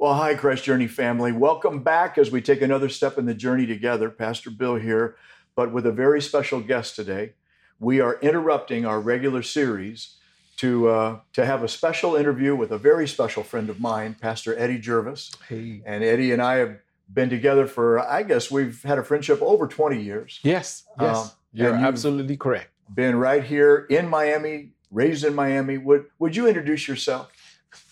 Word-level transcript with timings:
Well, 0.00 0.14
hi, 0.14 0.34
Christ 0.34 0.64
Journey 0.64 0.86
family. 0.86 1.30
Welcome 1.30 1.82
back 1.82 2.16
as 2.16 2.30
we 2.30 2.40
take 2.40 2.62
another 2.62 2.88
step 2.88 3.18
in 3.18 3.26
the 3.26 3.34
journey 3.34 3.66
together. 3.66 4.08
Pastor 4.08 4.48
Bill 4.48 4.76
here, 4.76 5.16
but 5.54 5.72
with 5.72 5.84
a 5.84 5.92
very 5.92 6.22
special 6.22 6.62
guest 6.62 6.96
today. 6.96 7.34
We 7.78 8.00
are 8.00 8.18
interrupting 8.22 8.86
our 8.86 8.98
regular 8.98 9.42
series 9.42 10.16
to, 10.56 10.88
uh, 10.88 11.18
to 11.34 11.44
have 11.44 11.62
a 11.62 11.68
special 11.68 12.16
interview 12.16 12.56
with 12.56 12.70
a 12.70 12.78
very 12.78 13.06
special 13.06 13.42
friend 13.42 13.68
of 13.68 13.78
mine, 13.78 14.16
Pastor 14.18 14.58
Eddie 14.58 14.78
Jervis. 14.78 15.32
Hey. 15.46 15.82
And 15.84 16.02
Eddie 16.02 16.32
and 16.32 16.40
I 16.40 16.54
have 16.54 16.78
been 17.12 17.28
together 17.28 17.66
for, 17.66 17.98
I 17.98 18.22
guess 18.22 18.50
we've 18.50 18.82
had 18.82 18.96
a 18.96 19.04
friendship 19.04 19.42
over 19.42 19.66
20 19.66 20.00
years. 20.00 20.40
Yes, 20.42 20.84
yes. 20.98 21.18
Um, 21.18 21.30
You're 21.52 21.74
absolutely 21.74 22.38
correct. 22.38 22.70
Been 22.94 23.16
right 23.16 23.44
here 23.44 23.86
in 23.90 24.08
Miami, 24.08 24.70
raised 24.90 25.24
in 25.24 25.34
Miami. 25.34 25.76
Would, 25.76 26.06
would 26.18 26.34
you 26.36 26.48
introduce 26.48 26.88
yourself? 26.88 27.30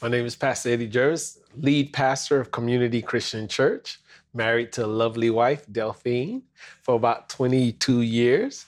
My 0.02 0.08
name 0.08 0.26
is 0.26 0.36
Pastor 0.36 0.70
Eddie 0.70 0.88
Jervis, 0.88 1.38
lead 1.56 1.92
pastor 1.92 2.40
of 2.40 2.50
Community 2.50 3.02
Christian 3.02 3.48
Church, 3.48 4.00
married 4.34 4.72
to 4.72 4.84
a 4.84 4.86
lovely 4.86 5.30
wife, 5.30 5.66
Delphine, 5.70 6.42
for 6.82 6.94
about 6.94 7.28
22 7.28 8.02
years. 8.02 8.66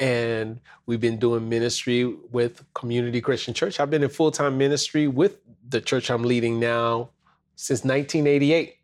And 0.00 0.60
we've 0.86 1.00
been 1.00 1.18
doing 1.18 1.48
ministry 1.48 2.04
with 2.04 2.64
Community 2.74 3.20
Christian 3.20 3.54
Church. 3.54 3.80
I've 3.80 3.90
been 3.90 4.02
in 4.02 4.08
full 4.08 4.30
time 4.30 4.56
ministry 4.58 5.08
with 5.08 5.38
the 5.68 5.80
church 5.80 6.10
I'm 6.10 6.22
leading 6.22 6.60
now 6.60 7.10
since 7.56 7.84
1988. 7.84 8.76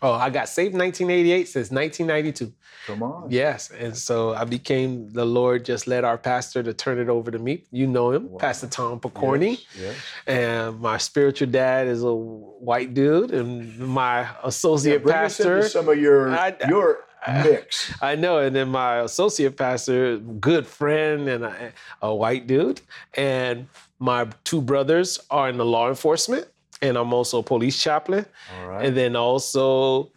Oh, 0.00 0.12
I 0.12 0.30
got 0.30 0.48
saved 0.48 0.74
1988 0.74 1.48
since 1.48 1.70
1992. 1.70 2.52
Come 2.86 3.02
on. 3.02 3.30
Yes. 3.30 3.70
And 3.70 3.96
so 3.96 4.32
I 4.32 4.44
became, 4.44 5.10
the 5.10 5.24
Lord 5.24 5.64
just 5.64 5.86
led 5.86 6.04
our 6.04 6.16
pastor 6.16 6.62
to 6.62 6.72
turn 6.72 6.98
it 7.00 7.08
over 7.08 7.30
to 7.30 7.38
me. 7.38 7.64
You 7.72 7.86
know 7.86 8.12
him, 8.12 8.30
Wow. 8.30 8.38
Pastor 8.38 8.68
Tom 8.68 9.00
Picorni. 9.00 9.58
Yes, 9.58 9.66
yes. 9.78 9.96
And 10.26 10.80
my 10.80 10.98
spiritual 10.98 11.48
dad 11.48 11.88
is 11.88 12.02
a 12.04 12.14
white 12.14 12.94
dude, 12.94 13.32
and 13.32 13.76
my 13.78 14.20
Yeah, 14.20 14.34
associate 14.44 15.02
into 15.02 15.12
pastor. 15.12 15.68
some 15.68 15.88
of 15.88 15.98
your 15.98 16.30
I- 16.30 16.56
your 16.68 17.04
mix. 17.26 17.92
I 18.00 18.14
know, 18.14 18.38
and 18.38 18.54
then 18.54 18.68
my 18.68 19.00
associate 19.00 19.56
pastor, 19.56 20.18
good 20.18 20.66
friend, 20.66 21.28
and 21.28 21.44
a, 21.44 21.72
a 22.00 22.14
white 22.14 22.46
dude, 22.46 22.80
and 23.14 23.66
my 23.98 24.28
two 24.44 24.62
brothers 24.62 25.18
are 25.30 25.48
in 25.48 25.56
the 25.58 25.64
law 25.66 25.88
enforcement, 25.88 26.46
and 26.82 26.96
I'm 26.96 27.12
also 27.12 27.38
a 27.38 27.42
police 27.42 27.82
chaplain, 27.82 28.24
All 28.54 28.66
right. 28.68 28.84
and 28.86 28.96
then 28.96 29.16
also 29.16 30.10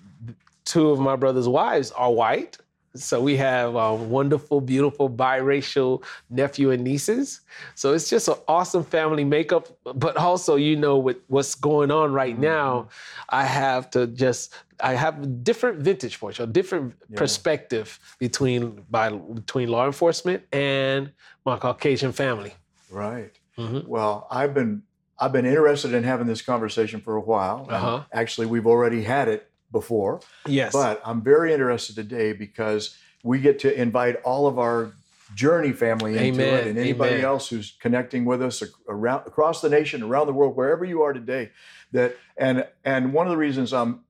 two 0.66 0.90
of 0.92 1.00
my 1.00 1.16
brothers' 1.16 1.48
wives 1.48 1.92
are 1.92 2.12
white. 2.12 2.58
So 2.94 3.22
we 3.22 3.38
have 3.38 3.76
a 3.76 3.96
wonderful, 3.96 4.60
beautiful 4.60 5.10
biracial 5.10 6.04
nephew 6.30 6.72
and 6.72 6.84
nieces. 6.84 7.40
So 7.74 7.94
it's 7.94 8.10
just 8.10 8.28
an 8.28 8.36
awesome 8.50 8.84
family 8.84 9.24
makeup. 9.24 9.70
But 9.96 10.18
also, 10.18 10.58
you 10.58 10.76
know, 10.76 10.98
with 10.98 11.16
what's 11.28 11.56
going 11.56 11.90
on 11.90 12.12
right 12.12 12.38
now, 12.38 12.90
I 13.30 13.46
have 13.46 13.90
to 13.92 14.08
just 14.08 14.54
I 14.84 14.96
have 14.96 15.24
a 15.24 15.26
different 15.26 15.80
vintage 15.80 16.20
point, 16.20 16.38
a 16.42 16.46
different 16.46 16.94
Yeah. 17.10 17.18
perspective 17.18 17.98
between 18.20 18.84
by 18.90 19.10
between 19.12 19.70
law 19.70 19.86
enforcement 19.86 20.44
and 20.52 21.12
my 21.46 21.58
Caucasian 21.58 22.12
family. 22.12 22.54
right. 22.92 23.32
Mhm. 23.58 23.88
Well, 23.88 24.28
I've 24.30 24.54
been 24.54 24.84
I've 25.22 25.32
been 25.32 25.46
interested 25.46 25.94
in 25.94 26.04
having 26.04 26.26
this 26.28 26.42
conversation 26.42 27.00
for 27.00 27.16
a 27.16 27.22
while. 27.22 27.68
Uh-huh. 27.70 28.04
Actually, 28.12 28.48
we've 28.48 28.66
already 28.66 29.04
had 29.04 29.28
it 29.28 29.50
before, 29.72 30.20
Yes. 30.48 30.74
but 30.74 31.00
I'm 31.06 31.22
very 31.22 31.54
interested 31.54 31.96
today 31.96 32.34
because 32.34 32.98
we 33.24 33.40
get 33.40 33.60
to 33.60 33.74
invite 33.82 34.22
all 34.24 34.48
of 34.48 34.58
our 34.58 34.94
journey 35.36 35.72
family 35.72 36.18
into 36.18 36.42
Amen, 36.42 36.58
it, 36.58 36.68
and 36.68 36.78
anybody 36.80 37.12
amen. 37.14 37.24
else 37.24 37.48
who's 37.50 37.78
connecting 37.80 38.26
with 38.26 38.42
us 38.42 38.64
around 38.90 39.28
across 39.28 39.62
the 39.62 39.70
nation, 39.70 40.02
around 40.04 40.26
the 40.28 40.34
world, 40.34 40.58
wherever 40.58 40.84
you 40.84 41.04
are 41.04 41.14
today. 41.14 41.52
That 41.92 42.18
and 42.36 42.68
and 42.84 43.14
one 43.14 43.28
of 43.28 43.32
the 43.32 43.38
reasons 43.38 43.74
I'm 43.74 44.02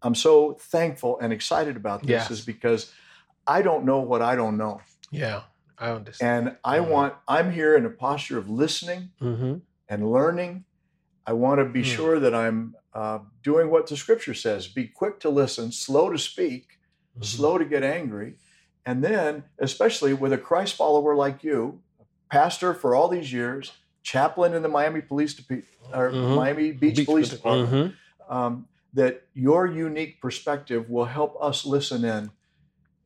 I'm 0.00 0.14
so 0.16 0.54
thankful 0.54 1.20
and 1.20 1.32
excited 1.32 1.76
about 1.76 2.00
this 2.00 2.08
Yes. 2.10 2.30
is 2.30 2.40
because 2.40 2.90
I 3.46 3.62
don't 3.62 3.84
know 3.84 4.00
what 4.00 4.22
I 4.22 4.34
don't 4.34 4.56
know. 4.56 4.80
yeah, 5.12 5.42
I 5.78 5.90
understand. 5.90 6.48
And 6.48 6.56
I 6.64 6.78
Mhm. 6.78 6.88
want, 6.88 7.14
I'm 7.28 7.52
here 7.52 7.76
in 7.76 7.84
a 7.84 7.90
posture 7.90 8.38
of 8.38 8.48
listening 8.48 9.10
hmm 9.20 9.56
and 9.92 10.10
learning. 10.10 10.64
I 11.26 11.34
want 11.34 11.58
to 11.60 11.66
be 11.66 11.82
Mm. 11.82 11.94
sure 11.96 12.18
that 12.18 12.34
I'm 12.34 12.74
uh, 12.94 13.20
doing 13.42 13.70
what 13.70 13.86
the 13.86 13.96
scripture 13.96 14.34
says 14.34 14.68
be 14.68 14.86
quick 14.86 15.20
to 15.20 15.30
listen, 15.30 15.70
slow 15.72 16.10
to 16.10 16.18
speak, 16.18 16.64
Mm-hmm. 17.14 17.24
slow 17.24 17.58
to 17.58 17.64
get 17.66 17.82
angry. 17.82 18.38
And 18.86 19.04
then, 19.04 19.44
especially 19.58 20.14
with 20.14 20.32
a 20.32 20.38
Christ 20.38 20.74
follower 20.76 21.14
like 21.14 21.44
you, 21.44 21.82
pastor 22.30 22.72
for 22.72 22.94
all 22.94 23.08
these 23.08 23.30
years, 23.30 23.72
chaplain 24.02 24.54
in 24.54 24.62
the 24.62 24.68
Miami 24.68 25.02
Police 25.02 25.34
Department, 25.34 25.68
or 25.92 26.10
Mhm. 26.10 26.34
Miami 26.34 26.72
Beach, 26.72 26.96
Beach 26.96 27.06
Police 27.06 27.28
Department, 27.28 27.70
Mhm. 27.70 28.34
um, 28.34 28.68
that 28.94 29.26
your 29.34 29.66
unique 29.66 30.22
perspective 30.22 30.88
will 30.88 31.04
help 31.04 31.36
us 31.40 31.66
listen 31.66 32.02
in 32.02 32.30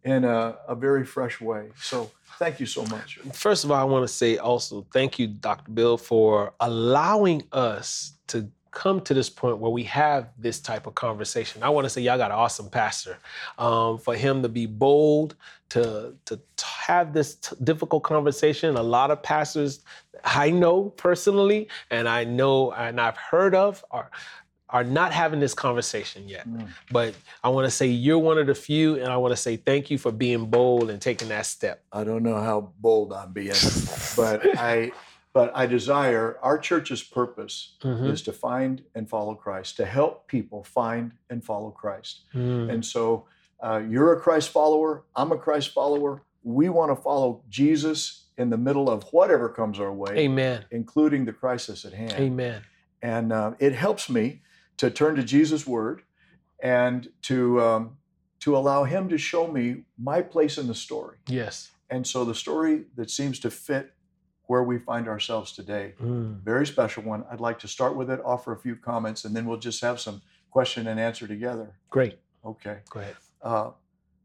in 0.07 0.25
a, 0.25 0.57
a 0.69 0.75
very 0.75 1.05
fresh 1.05 1.41
way. 1.41 1.69
So, 1.81 2.11
thank 2.39 2.61
you 2.61 2.67
so 2.67 2.85
much. 2.87 3.19
First 3.33 3.65
of 3.65 3.71
all, 3.71 3.77
I 3.77 3.85
want 3.85 4.07
to 4.07 4.13
say 4.13 4.39
also 4.39 4.87
thank 4.93 5.19
you, 5.19 5.27
Dr. 5.27 5.71
Bill, 5.71 5.99
for 5.99 6.55
allowing 6.61 7.43
us 7.53 8.13
to 8.29 8.49
come 8.71 9.01
to 9.01 9.15
this 9.15 9.31
point 9.31 9.57
where 9.57 9.71
we 9.71 9.83
have 9.85 10.29
this 10.37 10.61
type 10.61 10.87
of 10.87 10.95
conversation. 10.95 11.63
I 11.63 11.71
want 11.71 11.87
to 11.87 11.91
say 11.91 12.03
y'all 12.03 12.19
got 12.19 12.31
an 12.31 12.37
awesome 12.37 12.69
pastor. 12.69 13.17
Um, 13.59 13.97
for 13.99 14.15
him 14.15 14.43
to 14.43 14.49
be 14.49 14.67
bold, 14.67 15.35
to 15.71 16.15
to 16.27 16.39
have 16.87 17.13
this 17.13 17.37
t- 17.37 17.57
difficult 17.65 18.03
conversation. 18.03 18.77
A 18.77 18.83
lot 18.83 19.11
of 19.11 19.23
pastors 19.23 19.81
I 20.25 20.51
know 20.51 20.91
personally, 20.91 21.69
and 21.91 22.09
I 22.09 22.25
know 22.25 22.73
and 22.73 23.01
I've 23.01 23.17
heard 23.17 23.55
of 23.55 23.85
are 23.91 24.11
are 24.69 24.85
not 24.85 25.13
having 25.13 25.39
this 25.39 25.55
conversation 25.55 26.29
yet. 26.29 26.49
Mm. 26.49 26.69
But 26.91 27.15
I 27.45 27.49
want 27.51 27.67
to 27.67 27.71
say 27.71 27.87
you're 27.87 28.19
one 28.19 28.37
of 28.39 28.47
the 28.49 28.55
few, 28.55 28.97
and 28.97 29.07
I 29.07 29.17
want 29.17 29.33
to 29.33 29.37
say 29.37 29.57
thank 29.57 29.91
you 29.91 29.99
for 29.99 30.11
being 30.11 30.47
bold 30.47 30.91
and 30.91 31.01
taking 31.01 31.29
that 31.29 31.47
step. 31.47 31.85
I 31.93 32.03
don't 32.05 32.23
know 32.23 32.41
how 32.41 32.73
bold 32.81 33.13
I'm 33.13 33.33
being, 33.33 33.55
but 34.17 34.59
I 34.59 34.93
but 35.33 35.53
I 35.55 35.67
desire 35.67 36.39
our 36.41 36.57
church's 36.59 37.03
purpose 37.03 37.77
Mhm. 37.83 38.11
is 38.11 38.23
to 38.23 38.33
find 38.33 38.83
and 38.95 39.07
follow 39.07 39.35
Christ, 39.35 39.77
to 39.77 39.85
help 39.85 40.29
people 40.29 40.65
find 40.65 41.13
and 41.29 41.45
follow 41.45 41.71
Christ. 41.71 42.23
Mm. 42.35 42.73
And 42.73 42.85
so 42.85 43.27
uh, 43.61 43.83
you're 43.87 44.15
a 44.15 44.21
Christ 44.21 44.49
follower, 44.49 45.05
I'm 45.15 45.33
a 45.33 45.37
Christ 45.37 45.73
follower. 45.75 46.23
We 46.43 46.71
want 46.71 46.91
to 46.91 46.97
follow 47.03 47.43
Jesus 47.51 48.25
in 48.39 48.49
the 48.49 48.57
middle 48.57 48.89
of 48.89 49.05
whatever 49.13 49.49
comes 49.51 49.79
our 49.79 49.93
way, 49.93 50.17
Amen. 50.17 50.65
including 50.71 51.27
the 51.27 51.33
crisis 51.35 51.85
at 51.85 51.93
hand. 51.93 52.13
Amen. 52.15 52.63
And 53.03 53.31
uh, 53.33 53.53
it 53.59 53.75
helps 53.75 54.09
me 54.09 54.41
to 54.79 54.91
turn 54.91 55.17
to 55.17 55.23
Jesus' 55.23 55.67
word 55.67 56.03
and 56.63 57.09
to 57.23 57.61
um, 57.61 57.97
to 58.41 58.57
allow 58.57 58.85
Him 58.85 59.09
to 59.09 59.19
show 59.19 59.47
me 59.49 59.85
my 59.99 60.23
place 60.23 60.59
in 60.59 60.67
the 60.67 60.75
story. 60.75 61.17
Yes. 61.29 61.71
And 61.91 62.07
so 62.07 62.25
the 62.25 62.35
story 62.35 62.85
that 62.97 63.11
seems 63.11 63.39
to 63.41 63.51
fit 63.51 63.93
where 64.47 64.63
we 64.63 64.79
find 64.79 65.09
ourselves 65.09 65.53
today, 65.53 65.95
Mm. 66.01 66.41
very 66.43 66.67
special 66.67 67.03
one. 67.03 67.25
I'd 67.31 67.41
like 67.41 67.59
to 67.61 67.69
start 67.69 67.97
with 67.97 68.11
it, 68.11 68.21
offer 68.25 68.53
a 68.53 68.59
few 68.59 68.77
comments, 68.77 69.25
and 69.25 69.35
then 69.35 69.47
we'll 69.47 69.59
just 69.59 69.81
have 69.83 69.99
some 70.01 70.23
question 70.51 70.87
and 70.87 71.01
answer 71.01 71.27
together. 71.27 71.75
Great. 71.91 72.19
Okay. 72.45 72.79
Go 72.91 73.01
ahead. 73.01 73.17
Uh, 73.43 73.71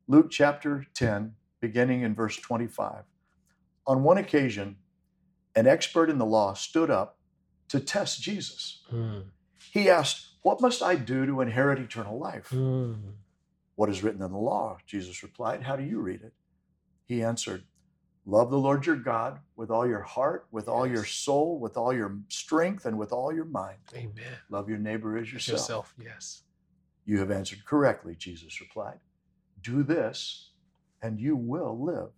Luke 0.08 0.30
chapter 0.30 0.86
10, 0.94 1.34
beginning 1.60 2.02
in 2.04 2.14
verse 2.14 2.38
25. 2.38 3.04
On 3.88 4.04
one 4.04 4.18
occasion, 4.20 4.78
an 5.56 5.66
expert 5.68 6.10
in 6.10 6.18
the 6.20 6.26
law 6.26 6.54
stood 6.54 6.92
up 6.92 7.18
to 7.70 7.80
test 7.80 8.22
Jesus. 8.22 8.84
Mm. 8.94 9.24
He 9.72 9.90
asked, 9.90 10.31
What 10.42 10.62
must 10.62 10.82
I 10.82 10.96
do 10.96 11.26
to 11.26 11.42
inherit 11.42 11.80
eternal 11.80 12.18
life? 12.18 12.50
Mm. 12.50 12.98
What 13.76 13.90
is 13.90 14.04
written 14.04 14.22
in 14.22 14.32
the 14.32 14.38
law? 14.38 14.78
Jesus 14.86 15.24
replied, 15.24 15.64
How 15.64 15.76
do 15.76 15.84
you 15.84 16.00
read 16.00 16.22
it? 16.22 16.34
He 17.06 17.24
answered, 17.24 17.64
Love 18.26 18.52
the 18.52 18.58
Lord 18.58 18.86
your 18.86 18.96
God 18.96 19.40
with 19.56 19.72
all 19.72 19.88
your 19.88 20.02
heart, 20.02 20.48
with 20.52 20.68
all 20.68 20.86
your 20.86 21.06
soul, 21.06 21.60
with 21.60 21.76
all 21.76 21.92
your 21.92 22.20
strength, 22.30 22.86
and 22.86 22.98
with 22.98 23.12
all 23.12 23.34
your 23.34 23.46
mind. 23.46 23.80
Amen. 23.96 24.38
Love 24.50 24.70
your 24.70 24.78
neighbor 24.78 25.18
as 25.18 25.34
yourself. 25.34 25.60
Yourself. 25.60 25.96
Yes. 26.00 26.44
You 27.06 27.20
have 27.20 27.32
answered 27.32 27.66
correctly, 27.66 28.16
Jesus 28.16 28.62
replied. 28.62 29.00
Do 29.62 29.84
this, 29.84 30.52
and 31.02 31.20
you 31.20 31.36
will 31.36 31.84
live. 31.84 32.12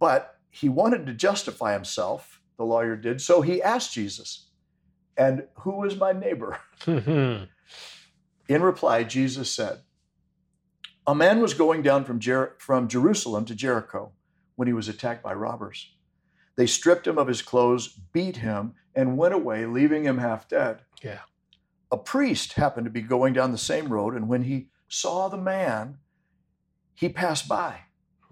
But 0.00 0.38
he 0.50 0.68
wanted 0.68 1.06
to 1.06 1.14
justify 1.14 1.72
himself, 1.72 2.40
the 2.56 2.64
lawyer 2.64 2.96
did, 2.96 3.20
so 3.20 3.40
he 3.40 3.62
asked 3.62 3.92
Jesus, 3.92 4.43
And 5.16 5.44
who 5.60 5.84
is 5.84 5.96
my 5.96 6.12
neighbor? 6.12 6.58
Mhm. 6.84 7.48
In 8.48 8.62
reply, 8.62 9.04
Jesus 9.04 9.50
said, 9.50 9.80
A 11.06 11.14
man 11.14 11.40
was 11.40 11.54
going 11.54 11.80
down 11.82 12.04
from, 12.04 12.18
Jer- 12.18 12.56
from 12.58 12.88
Jerusalem 12.88 13.44
to 13.46 13.54
Jericho 13.54 14.12
when 14.56 14.68
he 14.68 14.74
was 14.74 14.88
attacked 14.88 15.22
by 15.22 15.32
robbers. 15.32 15.94
They 16.56 16.66
stripped 16.66 17.06
him 17.06 17.16
of 17.18 17.26
his 17.28 17.40
clothes, 17.42 17.88
beat 18.12 18.36
him, 18.38 18.74
and 18.94 19.16
went 19.16 19.32
away, 19.34 19.64
leaving 19.66 20.04
him 20.04 20.18
half 20.18 20.46
dead. 20.46 20.82
Yeah. 21.02 21.20
A 21.90 21.96
priest 21.96 22.52
happened 22.54 22.84
to 22.84 22.90
be 22.90 23.00
going 23.00 23.32
down 23.32 23.50
the 23.52 23.58
same 23.58 23.88
road, 23.88 24.14
and 24.14 24.28
when 24.28 24.42
he 24.42 24.68
saw 24.88 25.28
the 25.28 25.36
man, 25.38 25.98
he 26.94 27.08
passed 27.08 27.48
by 27.48 27.80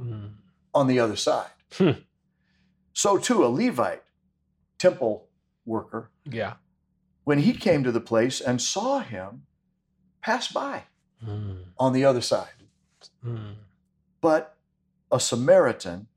Mm. 0.00 0.34
on 0.74 0.86
the 0.88 0.98
other 1.00 1.16
side. 1.16 1.50
Hmm. 1.72 1.90
So, 2.92 3.16
too, 3.18 3.44
a 3.44 3.48
Levite, 3.48 4.02
temple 4.78 5.28
worker, 5.64 6.10
Yeah. 6.24 6.54
When 7.24 7.38
he 7.40 7.52
came 7.52 7.84
to 7.84 7.92
the 7.92 8.00
place 8.00 8.40
and 8.40 8.60
saw 8.60 9.00
him 9.00 9.42
pass 10.20 10.48
by 10.50 10.84
Mm, 11.24 11.66
on 11.78 11.92
the 11.92 12.04
other 12.04 12.20
side. 12.20 12.64
mm. 13.24 13.54
But 14.20 14.56
a 15.12 15.20
Samaritan, 15.20 16.08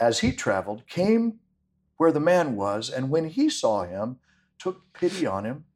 as 0.00 0.20
he 0.20 0.32
traveled, 0.32 0.88
came 0.88 1.38
where 1.98 2.10
the 2.10 2.18
man 2.18 2.56
was, 2.56 2.90
and 2.90 3.10
when 3.10 3.28
he 3.28 3.48
saw 3.48 3.84
him, 3.84 4.18
took 4.58 4.92
pity 4.92 5.24
on 5.24 5.44
him. 5.44 5.66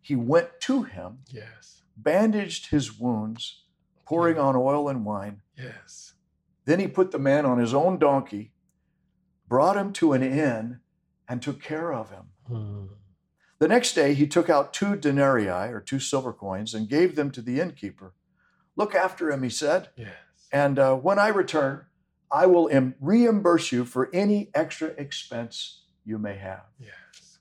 He 0.00 0.16
went 0.16 0.58
to 0.62 0.82
him, 0.82 1.18
Yes. 1.28 1.82
bandaged 1.96 2.70
his 2.70 2.98
wounds, 2.98 3.62
pouring 4.04 4.38
on 4.38 4.56
oil 4.56 4.88
and 4.88 5.04
wine. 5.04 5.42
Yes. 5.56 6.14
Then 6.64 6.80
he 6.80 6.88
put 6.88 7.12
the 7.12 7.18
man 7.20 7.46
on 7.46 7.58
his 7.58 7.72
own 7.74 7.98
donkey, 7.98 8.52
brought 9.48 9.76
him 9.76 9.92
to 9.94 10.14
an 10.14 10.22
inn, 10.24 10.80
and 11.28 11.40
took 11.40 11.62
care 11.62 11.92
of 11.92 12.10
him. 12.10 12.30
Mm, 12.50 12.88
The 13.58 13.68
next 13.68 13.94
day 13.94 14.14
he 14.14 14.26
took 14.26 14.48
out 14.48 14.72
two 14.72 14.94
denarii, 14.96 15.48
or 15.48 15.80
two 15.80 15.98
silver 15.98 16.32
coins, 16.32 16.74
and 16.74 16.88
gave 16.88 17.16
them 17.16 17.30
to 17.32 17.42
the 17.42 17.60
innkeeper. 17.60 18.14
Look 18.76 18.94
after 18.94 19.30
him, 19.30 19.42
he 19.42 19.50
said, 19.50 19.88
yes. 19.96 20.12
and 20.52 20.78
uh, 20.78 20.94
when 20.94 21.18
I 21.18 21.28
return, 21.28 21.86
I 22.30 22.46
will 22.46 22.68
em- 22.68 22.94
reimburse 23.00 23.72
you 23.72 23.84
for 23.84 24.10
any 24.14 24.50
extra 24.54 24.88
expense 24.88 25.82
you 26.04 26.18
may 26.18 26.36
have. 26.36 26.64
Yes. 26.78 27.38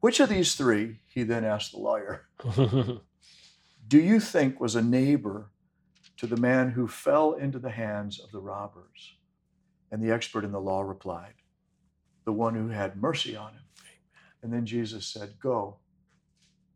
Which 0.00 0.20
of 0.20 0.28
these 0.28 0.54
three, 0.54 1.00
he 1.06 1.24
then 1.24 1.44
asked 1.44 1.72
the 1.72 1.78
lawyer, 1.78 2.26
do 3.88 3.98
you 3.98 4.20
think 4.20 4.60
was 4.60 4.76
a 4.76 4.82
neighbor 4.82 5.50
to 6.16 6.26
the 6.26 6.36
man 6.36 6.70
who 6.70 6.88
fell 6.88 7.34
into 7.34 7.58
the 7.58 7.70
hands 7.70 8.18
of 8.18 8.30
the 8.30 8.40
robbers? 8.40 9.16
And 9.90 10.02
the 10.02 10.12
expert 10.12 10.44
in 10.44 10.52
the 10.52 10.60
law 10.60 10.82
replied, 10.82 11.34
the 12.24 12.32
one 12.32 12.54
who 12.54 12.68
had 12.68 13.00
mercy 13.00 13.34
on 13.36 13.52
him. 13.54 13.62
And 14.42 14.52
then 14.52 14.66
Jesus 14.66 15.06
said, 15.06 15.34
Go 15.40 15.78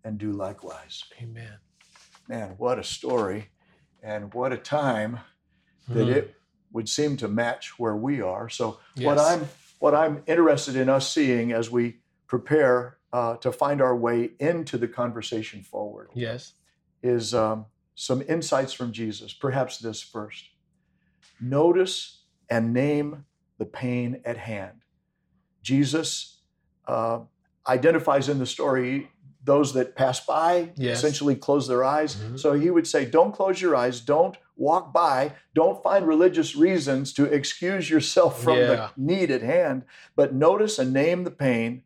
and 0.05 0.19
do 0.19 0.33
likewise. 0.33 1.05
Amen. 1.21 1.59
Man, 2.29 2.55
what 2.59 2.79
a 2.79 2.85
story, 2.85 3.51
and 4.03 4.33
what 4.35 4.53
a 4.53 4.57
time 4.57 5.21
that 5.89 6.09
Mm, 6.09 6.17
it 6.17 6.35
would 6.73 6.89
seem 6.89 7.17
to 7.19 7.29
match 7.29 7.79
where 7.79 7.97
we 7.97 8.21
are. 8.21 8.49
So, 8.49 8.79
what. 8.97 9.19
I'm 9.19 9.49
what 9.83 9.97
I'm 9.97 10.23
interested 10.29 10.77
in 10.77 10.89
us 10.89 11.11
seeing 11.13 11.51
as 11.51 11.69
we 11.69 11.97
prepare 12.29 12.99
uh, 13.13 13.37
to 13.39 13.51
find 13.51 13.83
our 13.83 13.97
way 13.97 14.31
into 14.39 14.79
the 14.79 14.87
conversation 14.87 15.61
forward 15.65 16.11
Yes. 16.15 16.53
is 17.03 17.35
um, 17.35 17.67
some 17.97 18.23
insights 18.29 18.73
from 18.73 18.93
Jesus. 18.93 19.33
Perhaps 19.33 19.79
this 19.79 20.01
first. 20.01 20.45
Notice 21.41 22.23
and 22.49 22.73
name 22.73 23.25
the 23.59 23.65
pain 23.65 24.21
at 24.25 24.37
hand. 24.37 24.83
Jesus 25.63 26.43
uh, 26.87 27.21
identifies 27.67 28.29
in 28.29 28.39
the 28.39 28.47
story 28.47 29.11
those 29.45 29.73
that 29.75 29.97
pass 29.97 30.25
by, 30.25 30.71
Yes. 30.77 30.99
essentially 30.99 31.35
close 31.35 31.67
their 31.67 31.83
eyes. 31.85 32.15
Mhm. 32.15 32.39
So 32.39 32.53
he 32.53 32.71
would 32.71 32.87
say, 32.87 33.05
Don't 33.05 33.33
close 33.33 33.61
your 33.61 33.75
eyes, 33.75 34.01
don't 34.01 34.37
walk 34.57 34.93
by, 34.93 35.33
don't 35.55 35.83
find 35.83 36.07
religious 36.07 36.55
reasons 36.55 37.13
to 37.15 37.25
excuse 37.25 37.91
yourself 37.91 38.41
from 38.41 38.59
Yeah. 38.59 38.67
the 38.67 38.91
need 38.97 39.31
at 39.33 39.43
hand, 39.43 39.83
but 40.15 40.33
notice 40.33 40.79
and 40.79 40.93
name 40.93 41.25
the 41.25 41.31
pain. 41.33 41.83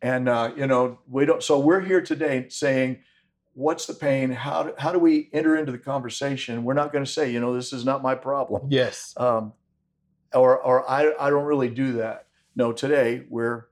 And, 0.00 0.28
uh, 0.28 0.52
you 0.56 0.66
know, 0.68 0.98
we 1.10 1.24
don't, 1.24 1.42
so 1.42 1.58
we're 1.58 1.80
here 1.80 2.00
today 2.00 2.46
saying, 2.48 2.98
What's 3.54 3.86
the 3.86 3.94
pain? 3.94 4.32
How 4.32 4.64
do, 4.64 4.74
how 4.76 4.92
do 4.92 4.98
we 4.98 5.30
enter 5.32 5.56
into 5.56 5.72
the 5.72 5.78
conversation? 5.78 6.62
We're 6.62 6.74
not 6.74 6.92
going 6.92 7.04
to 7.06 7.10
say, 7.10 7.30
you 7.32 7.40
know, 7.40 7.54
this 7.54 7.72
is 7.72 7.86
not 7.86 8.02
my 8.02 8.14
problem 8.14 8.66
Yes. 8.68 9.14
um, 9.16 9.54
or 10.34 10.58
or 10.58 10.88
I, 10.88 11.12
I 11.18 11.30
don't 11.30 11.46
really 11.46 11.70
do 11.70 11.92
that. 11.94 12.26
No, 12.54 12.72
today 12.72 13.24
we're 13.30 13.64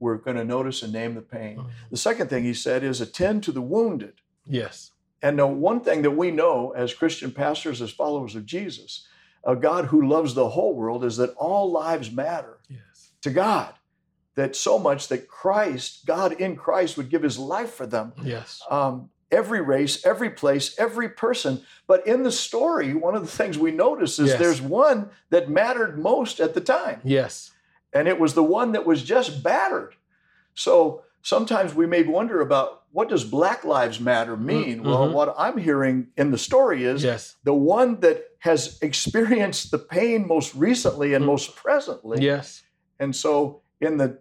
we're 0.00 0.16
going 0.16 0.36
to 0.36 0.44
notice 0.44 0.82
and 0.82 0.92
name 0.92 1.14
the 1.14 1.20
pain. 1.22 1.58
Mm, 1.58 1.66
The 1.90 1.96
second 1.96 2.28
thing 2.28 2.42
he 2.42 2.54
said 2.54 2.82
is 2.82 3.00
attend 3.00 3.44
to 3.44 3.52
the 3.52 3.60
wounded. 3.62 4.14
Yes. 4.46 4.90
And 5.22 5.38
the 5.38 5.46
one 5.46 5.80
thing 5.82 6.02
that 6.02 6.12
we 6.12 6.30
know 6.30 6.72
as 6.74 6.94
Christian 6.94 7.30
pastors, 7.30 7.80
as 7.82 7.90
followers 7.90 8.34
of 8.34 8.46
Jesus, 8.46 9.06
a 9.44 9.54
God 9.54 9.86
who 9.86 10.08
loves 10.08 10.34
the 10.34 10.48
whole 10.50 10.74
world, 10.74 11.04
is 11.04 11.18
that 11.18 11.34
all 11.36 11.70
lives 11.70 12.10
matter 12.10 12.58
Yes. 12.68 13.10
to 13.22 13.30
God. 13.30 13.74
That 14.36 14.56
so 14.56 14.78
much 14.78 15.08
that 15.08 15.28
Christ, 15.28 16.06
God 16.06 16.32
in 16.32 16.56
Christ, 16.56 16.96
would 16.96 17.10
give 17.10 17.22
His 17.22 17.38
life 17.38 17.74
for 17.74 17.86
them 17.86 18.12
Yes. 18.22 18.62
um, 18.70 19.10
every 19.30 19.60
race, 19.60 20.04
every 20.06 20.30
place, 20.30 20.74
every 20.78 21.08
person. 21.10 21.62
But 21.86 22.06
in 22.06 22.22
the 22.22 22.32
story, 22.32 22.94
one 22.94 23.14
of 23.14 23.20
the 23.22 23.28
things 23.30 23.58
we 23.58 23.70
notice 23.72 24.18
is 24.18 24.30
Yes. 24.30 24.38
there's 24.38 24.62
one 24.62 25.10
that 25.28 25.50
mattered 25.50 25.98
most 25.98 26.40
at 26.40 26.54
the 26.54 26.60
time, 26.62 27.00
Yes. 27.04 27.50
And 27.92 28.08
it 28.08 28.18
was 28.18 28.34
the 28.34 28.42
one 28.42 28.72
that 28.72 28.86
was 28.86 29.02
just 29.02 29.42
battered. 29.42 29.94
So 30.54 31.02
sometimes 31.22 31.74
we 31.74 31.86
may 31.86 32.02
wonder 32.02 32.40
about 32.40 32.82
what 32.92 33.08
does 33.08 33.24
Black 33.24 33.64
Lives 33.64 34.00
Matter 34.00 34.36
mean? 34.36 34.80
Mm, 34.80 34.84
Well, 34.84 35.12
what 35.12 35.34
I'm 35.38 35.56
hearing 35.58 36.08
in 36.16 36.30
the 36.32 36.38
story 36.38 36.84
is 36.84 37.04
Yes. 37.04 37.36
the 37.44 37.54
one 37.54 38.00
that 38.00 38.24
has 38.40 38.78
experienced 38.82 39.70
the 39.70 39.78
pain 39.78 40.26
most 40.26 40.54
recently 40.54 41.14
and 41.14 41.22
Mm. 41.24 41.28
most 41.28 41.54
presently. 41.56 42.22
Yes. 42.24 42.62
And 42.98 43.14
so 43.14 43.62
in 43.80 43.96
the 43.98 44.18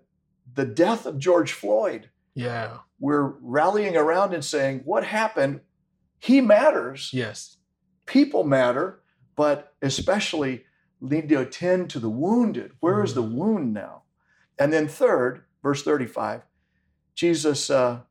the 0.56 0.66
death 0.66 1.06
of 1.06 1.20
George 1.20 1.54
Floyd, 1.54 2.10
Yeah. 2.34 2.80
we're 3.00 3.34
rallying 3.40 3.96
around 3.96 4.34
and 4.34 4.44
saying, 4.44 4.82
what 4.84 5.04
happened? 5.06 5.62
He 6.18 6.42
matters. 6.42 7.12
Yes. 7.14 7.58
People 8.08 8.44
matter, 8.44 9.00
but 9.36 9.74
especially 9.84 10.66
need 11.02 11.30
to 11.30 11.36
attend 11.42 11.90
to 11.92 12.00
the 12.00 12.10
wounded. 12.10 12.72
Where 12.80 13.04
is 13.04 13.14
the 13.14 13.24
Mm. 13.24 13.32
wound 13.34 13.74
now? 13.74 14.04
And 14.58 14.74
then, 14.74 14.88
third, 14.88 15.44
verse 15.64 15.84
35, 15.84 16.42
Jesus 17.16 17.70
uh, 17.70 18.02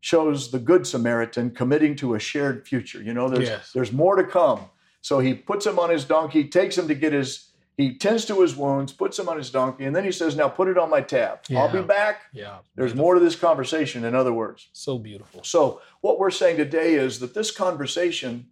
shows 0.00 0.50
the 0.50 0.58
Good 0.58 0.86
Samaritan 0.86 1.50
committing 1.50 1.94
to 1.96 2.14
a 2.14 2.18
shared 2.18 2.66
future. 2.66 3.02
You 3.02 3.12
know, 3.12 3.28
there's, 3.28 3.48
Yes. 3.48 3.72
there's 3.72 3.92
more 3.92 4.16
to 4.16 4.24
come. 4.24 4.66
So 5.02 5.18
he 5.18 5.34
puts 5.34 5.66
him 5.66 5.78
on 5.78 5.90
his 5.90 6.04
donkey, 6.04 6.44
takes 6.44 6.76
him 6.78 6.88
to 6.88 6.94
get 6.94 7.12
his, 7.12 7.50
he 7.76 7.96
tends 7.96 8.24
to 8.26 8.40
his 8.40 8.54
wounds, 8.56 8.92
puts 8.92 9.18
him 9.18 9.28
on 9.28 9.36
his 9.36 9.50
donkey, 9.50 9.84
and 9.84 9.94
then 9.96 10.04
he 10.04 10.12
says, 10.12 10.36
Now 10.36 10.48
put 10.48 10.68
it 10.68 10.76
on 10.78 10.90
my 10.90 11.00
tab. 11.00 11.40
I'll 11.54 11.70
be 11.72 11.82
back. 11.82 12.22
Yeah. 12.32 12.58
There's 12.76 12.92
Beautiful. 12.92 13.04
more 13.04 13.14
to 13.14 13.20
this 13.20 13.36
conversation, 13.36 14.04
in 14.04 14.14
other 14.14 14.32
words. 14.32 14.68
So 14.72 14.98
beautiful. 14.98 15.42
So, 15.44 15.80
what 16.02 16.18
we're 16.18 16.30
saying 16.30 16.56
today 16.58 16.94
is 16.94 17.18
that 17.20 17.34
this 17.34 17.50
conversation 17.50 18.48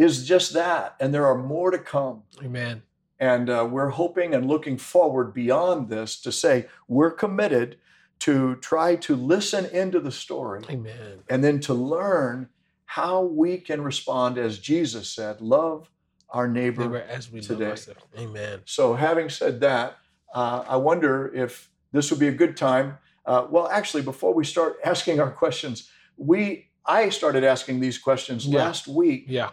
is 0.00 0.26
just 0.26 0.54
that, 0.54 0.96
and 0.98 1.12
there 1.12 1.26
are 1.26 1.36
more 1.36 1.70
to 1.70 1.78
come. 1.78 2.22
Amen. 2.42 2.82
And 3.18 3.50
uh, 3.50 3.68
we're 3.70 3.90
hoping 3.90 4.34
and 4.34 4.48
looking 4.48 4.78
forward 4.78 5.34
beyond 5.34 5.90
this 5.90 6.18
to 6.22 6.32
say 6.32 6.66
we're 6.88 7.10
committed 7.10 7.76
to 8.20 8.56
try 8.56 8.96
to 8.96 9.14
listen 9.14 9.66
into 9.66 10.00
the 10.00 10.10
story 10.10 10.62
Amen. 10.70 11.20
and 11.28 11.44
then 11.44 11.60
to 11.60 11.74
learn 11.74 12.48
how 12.86 13.20
we 13.22 13.58
can 13.58 13.82
respond, 13.82 14.38
as 14.38 14.58
Jesus 14.58 15.10
said, 15.10 15.42
love 15.42 15.90
our 16.30 16.48
neighbor. 16.48 16.82
Neighbor, 16.84 17.02
as 17.08 17.30
we 17.30 17.40
today. 17.42 17.64
love 17.64 17.70
ourselves. 17.72 18.00
Amen. 18.18 18.60
So, 18.64 18.94
having 18.94 19.28
said 19.28 19.60
that, 19.60 19.98
uh, 20.34 20.64
I 20.66 20.76
wonder 20.76 21.30
if 21.34 21.70
this 21.92 22.10
would 22.10 22.20
be 22.20 22.28
a 22.28 22.32
good 22.32 22.56
time. 22.56 22.96
Uh, 23.26 23.46
well, 23.50 23.68
actually, 23.68 24.02
before 24.02 24.32
we 24.32 24.44
start 24.46 24.78
asking 24.82 25.20
our 25.20 25.30
questions, 25.30 25.90
we 26.16 26.68
I 26.86 27.10
started 27.10 27.44
asking 27.44 27.80
these 27.80 27.98
questions 27.98 28.46
Yeah. 28.46 28.64
last 28.64 28.88
week 28.88 29.24
Yeah. 29.28 29.50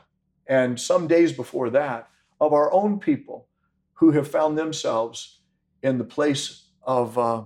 And 0.48 0.80
some 0.80 1.08
days 1.08 1.34
before 1.34 1.70
that 1.72 2.10
of 2.39 2.54
our 2.54 2.72
own 2.72 3.00
people 3.00 3.48
who 3.94 4.12
have 4.12 4.27
found 4.27 4.58
themselves 4.58 5.39
in 5.82 5.98
the 5.98 6.04
place 6.04 6.68
of 6.84 7.18
uh, 7.18 7.44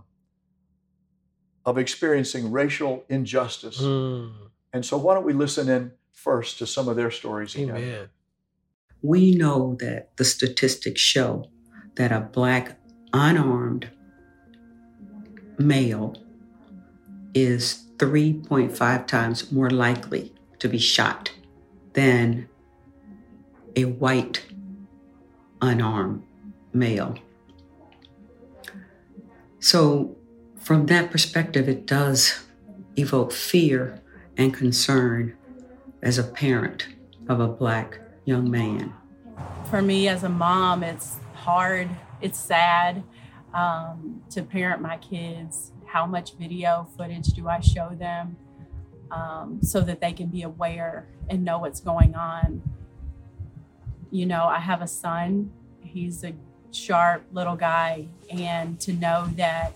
of 1.66 1.78
experiencing 1.78 2.52
racial 2.52 3.04
injustice. 3.10 3.82
Mm. 3.82 4.32
And 4.74 4.86
so, 4.86 4.98
why 4.98 5.14
don't 5.14 5.26
we 5.26 5.34
listen 5.34 5.70
in 5.70 5.92
first 6.12 6.58
to 6.60 6.68
some 6.68 6.88
of 6.88 6.96
their 6.96 7.12
stories 7.12 7.56
again? 7.56 7.76
Amen. 7.76 8.10
We 9.02 9.36
know 9.36 9.76
that 9.80 10.16
the 10.18 10.26
statistics 10.26 11.02
show 11.02 11.50
that 11.96 12.12
a 12.12 12.22
black 12.22 12.78
unarmed 13.14 13.90
male 15.58 16.16
is 17.34 17.86
3.5 17.98 19.08
times 19.08 19.52
more 19.52 19.70
likely 19.70 20.34
to 20.60 20.68
be 20.68 20.78
shot 20.78 21.32
than 21.94 22.48
a 23.76 23.86
white 23.86 24.46
unarmed 25.62 26.24
male. 26.74 27.16
So, 29.60 30.18
from 30.56 30.88
that 30.88 31.12
perspective, 31.12 31.70
it 31.70 31.86
does 31.86 32.44
evoke 32.96 33.32
fear 33.32 34.02
and 34.38 34.54
concern 34.54 35.38
as 36.02 36.18
a 36.18 36.24
parent 36.24 36.88
of 37.28 37.40
a 37.40 37.48
black 37.48 38.00
young 38.26 38.50
man. 38.50 38.94
for 39.70 39.82
me 39.82 40.08
as 40.08 40.24
a 40.24 40.30
mom, 40.30 40.84
it's 40.84 41.18
hard, 41.34 41.90
it's 42.22 42.40
sad 42.40 43.04
um, 43.54 44.22
to 44.30 44.44
parent 44.44 44.82
my 44.82 44.98
kids. 44.98 45.72
How 45.86 46.06
much 46.06 46.34
video 46.34 46.88
footage 46.98 47.28
do 47.28 47.48
I 47.48 47.60
show 47.60 47.90
them 47.98 48.38
um, 49.12 49.60
so 49.62 49.82
that 49.82 50.02
they 50.02 50.14
can 50.14 50.28
be 50.28 50.44
aware 50.44 51.08
and 51.30 51.44
know 51.44 51.60
what's 51.60 51.80
going 51.82 52.16
on? 52.16 52.62
You 54.12 54.26
know, 54.26 54.44
I 54.44 54.60
have 54.60 54.82
a 54.82 54.88
son, 54.88 55.52
he's 55.80 56.24
a 56.24 56.34
sharp 56.72 57.24
little 57.32 57.56
guy, 57.56 58.08
and 58.30 58.80
to 58.82 58.94
know 58.94 59.28
that 59.38 59.74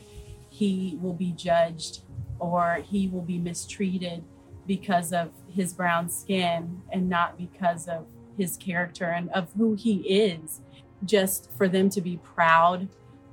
he 0.49 0.97
will 1.01 1.13
be 1.13 1.31
judged 1.31 2.01
or 2.39 2.79
he 2.83 3.07
will 3.07 3.21
be 3.21 3.37
mistreated 3.37 4.23
because 4.67 5.13
of 5.13 5.31
his 5.53 5.73
brown 5.73 6.09
skin 6.09 6.81
and 6.91 7.09
not 7.09 7.37
because 7.37 7.87
of 7.87 8.05
his 8.37 8.57
character 8.57 9.05
and 9.05 9.29
of 9.29 9.51
who 9.57 9.73
he 9.73 9.97
is. 10.01 10.61
Just 11.03 11.51
for 11.57 11.67
them 11.67 11.89
to 11.89 12.01
be 12.01 12.17
proud 12.17 12.87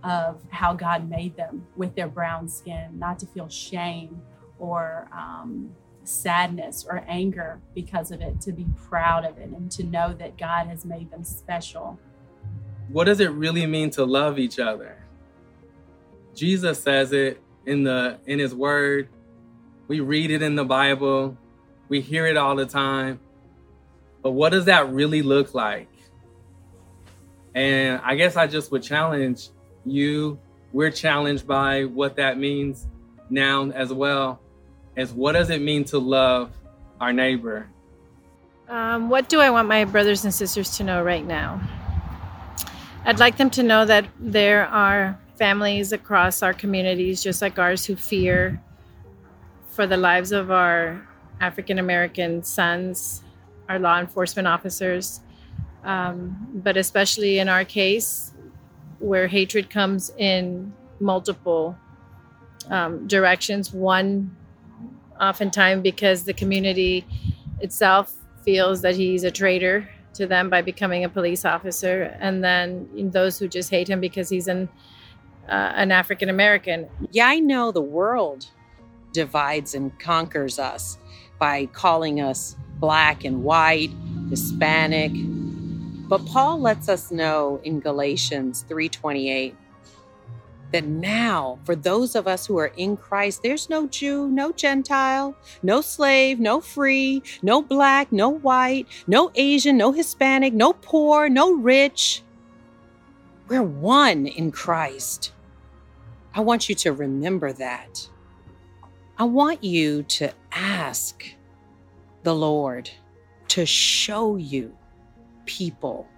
of 0.04 0.40
how 0.50 0.74
God 0.74 1.08
made 1.08 1.36
them 1.36 1.66
with 1.76 1.94
their 1.94 2.08
brown 2.08 2.48
skin, 2.48 2.98
not 2.98 3.18
to 3.20 3.26
feel 3.26 3.48
shame 3.48 4.20
or 4.58 5.08
um, 5.12 5.70
sadness 6.04 6.86
or 6.88 7.04
anger 7.06 7.60
because 7.74 8.10
of 8.10 8.20
it, 8.20 8.40
to 8.42 8.52
be 8.52 8.66
proud 8.88 9.24
of 9.24 9.38
it 9.38 9.50
and 9.50 9.70
to 9.72 9.84
know 9.84 10.12
that 10.14 10.36
God 10.36 10.66
has 10.66 10.84
made 10.84 11.10
them 11.10 11.24
special. 11.24 11.98
What 12.88 13.04
does 13.04 13.20
it 13.20 13.30
really 13.30 13.66
mean 13.66 13.90
to 13.90 14.04
love 14.04 14.38
each 14.38 14.58
other? 14.58 14.98
Jesus 16.34 16.82
says 16.82 17.12
it 17.12 17.42
in 17.66 17.84
the 17.84 18.18
in 18.26 18.38
his 18.38 18.54
word. 18.54 19.08
We 19.88 20.00
read 20.00 20.30
it 20.30 20.42
in 20.42 20.54
the 20.54 20.64
Bible. 20.64 21.36
We 21.88 22.00
hear 22.00 22.26
it 22.26 22.36
all 22.36 22.56
the 22.56 22.66
time. 22.66 23.20
But 24.22 24.32
what 24.32 24.50
does 24.50 24.66
that 24.66 24.90
really 24.92 25.22
look 25.22 25.54
like? 25.54 25.88
And 27.54 28.00
I 28.02 28.14
guess 28.14 28.36
I 28.36 28.46
just 28.46 28.70
would 28.72 28.82
challenge 28.82 29.50
you. 29.84 30.38
We're 30.72 30.90
challenged 30.90 31.46
by 31.46 31.84
what 31.84 32.16
that 32.16 32.38
means 32.38 32.86
now 33.28 33.70
as 33.70 33.92
well 33.92 34.41
as 34.96 35.12
what 35.12 35.32
does 35.32 35.50
it 35.50 35.60
mean 35.60 35.84
to 35.84 35.98
love 35.98 36.52
our 37.00 37.12
neighbor? 37.12 37.68
Um, 38.68 39.08
what 39.08 39.28
do 39.28 39.40
I 39.40 39.50
want 39.50 39.68
my 39.68 39.84
brothers 39.84 40.24
and 40.24 40.32
sisters 40.32 40.76
to 40.78 40.84
know 40.84 41.02
right 41.02 41.24
now? 41.24 41.60
I'd 43.04 43.18
like 43.18 43.36
them 43.36 43.50
to 43.50 43.62
know 43.62 43.84
that 43.84 44.06
there 44.18 44.66
are 44.66 45.18
families 45.36 45.92
across 45.92 46.42
our 46.42 46.54
communities, 46.54 47.22
just 47.22 47.42
like 47.42 47.58
ours, 47.58 47.84
who 47.84 47.96
fear 47.96 48.62
for 49.68 49.86
the 49.86 49.96
lives 49.96 50.32
of 50.32 50.50
our 50.50 51.06
African 51.40 51.78
American 51.78 52.42
sons, 52.44 53.22
our 53.68 53.78
law 53.78 53.98
enforcement 53.98 54.46
officers, 54.46 55.20
um, 55.82 56.46
but 56.54 56.76
especially 56.76 57.38
in 57.40 57.48
our 57.48 57.64
case, 57.64 58.32
where 59.00 59.26
hatred 59.26 59.68
comes 59.68 60.12
in 60.16 60.72
multiple 61.00 61.76
um, 62.70 63.08
directions. 63.08 63.72
One 63.72 64.36
oftentimes 65.22 65.82
because 65.82 66.24
the 66.24 66.34
community 66.34 67.06
itself 67.60 68.12
feels 68.44 68.82
that 68.82 68.96
he's 68.96 69.24
a 69.24 69.30
traitor 69.30 69.88
to 70.14 70.26
them 70.26 70.50
by 70.50 70.60
becoming 70.60 71.04
a 71.04 71.08
police 71.08 71.44
officer, 71.44 72.14
and 72.20 72.44
then 72.44 73.10
those 73.12 73.38
who 73.38 73.48
just 73.48 73.70
hate 73.70 73.88
him 73.88 74.00
because 74.00 74.28
he's 74.28 74.48
an 74.48 74.68
uh, 75.48 75.72
an 75.74 75.90
African 75.90 76.28
American. 76.28 76.88
Yeah, 77.10 77.28
I 77.28 77.40
know 77.40 77.72
the 77.72 77.82
world 77.82 78.46
divides 79.12 79.74
and 79.74 79.98
conquers 79.98 80.58
us 80.58 80.98
by 81.38 81.66
calling 81.66 82.20
us 82.20 82.56
black 82.78 83.24
and 83.24 83.42
white, 83.42 83.90
Hispanic. 84.30 85.12
But 86.08 86.24
Paul 86.26 86.60
lets 86.60 86.88
us 86.88 87.10
know 87.10 87.60
in 87.64 87.80
Galatians 87.80 88.64
3:28 88.68 89.54
that 90.72 90.84
now, 90.84 91.58
for 91.64 91.76
those 91.76 92.14
of 92.14 92.26
us 92.26 92.46
who 92.46 92.58
are 92.58 92.72
in 92.76 92.96
Christ, 92.96 93.42
there's 93.42 93.70
no 93.70 93.86
Jew, 93.86 94.28
no 94.28 94.52
Gentile, 94.52 95.36
no 95.62 95.80
slave, 95.80 96.40
no 96.40 96.60
free, 96.60 97.22
no 97.42 97.62
black, 97.62 98.10
no 98.10 98.28
white, 98.28 98.86
no 99.06 99.30
Asian, 99.34 99.76
no 99.76 99.92
Hispanic, 99.92 100.52
no 100.54 100.72
poor, 100.72 101.28
no 101.28 101.54
rich. 101.54 102.22
We're 103.48 103.62
one 103.62 104.26
in 104.26 104.50
Christ. 104.50 105.32
I 106.34 106.40
want 106.40 106.68
you 106.68 106.74
to 106.76 106.92
remember 106.92 107.52
that. 107.52 108.08
I 109.18 109.24
want 109.24 109.62
you 109.62 110.02
to 110.04 110.32
ask 110.52 111.24
the 112.22 112.34
Lord 112.34 112.90
to 113.48 113.66
show 113.66 114.36
you 114.36 114.74
people 115.44 116.08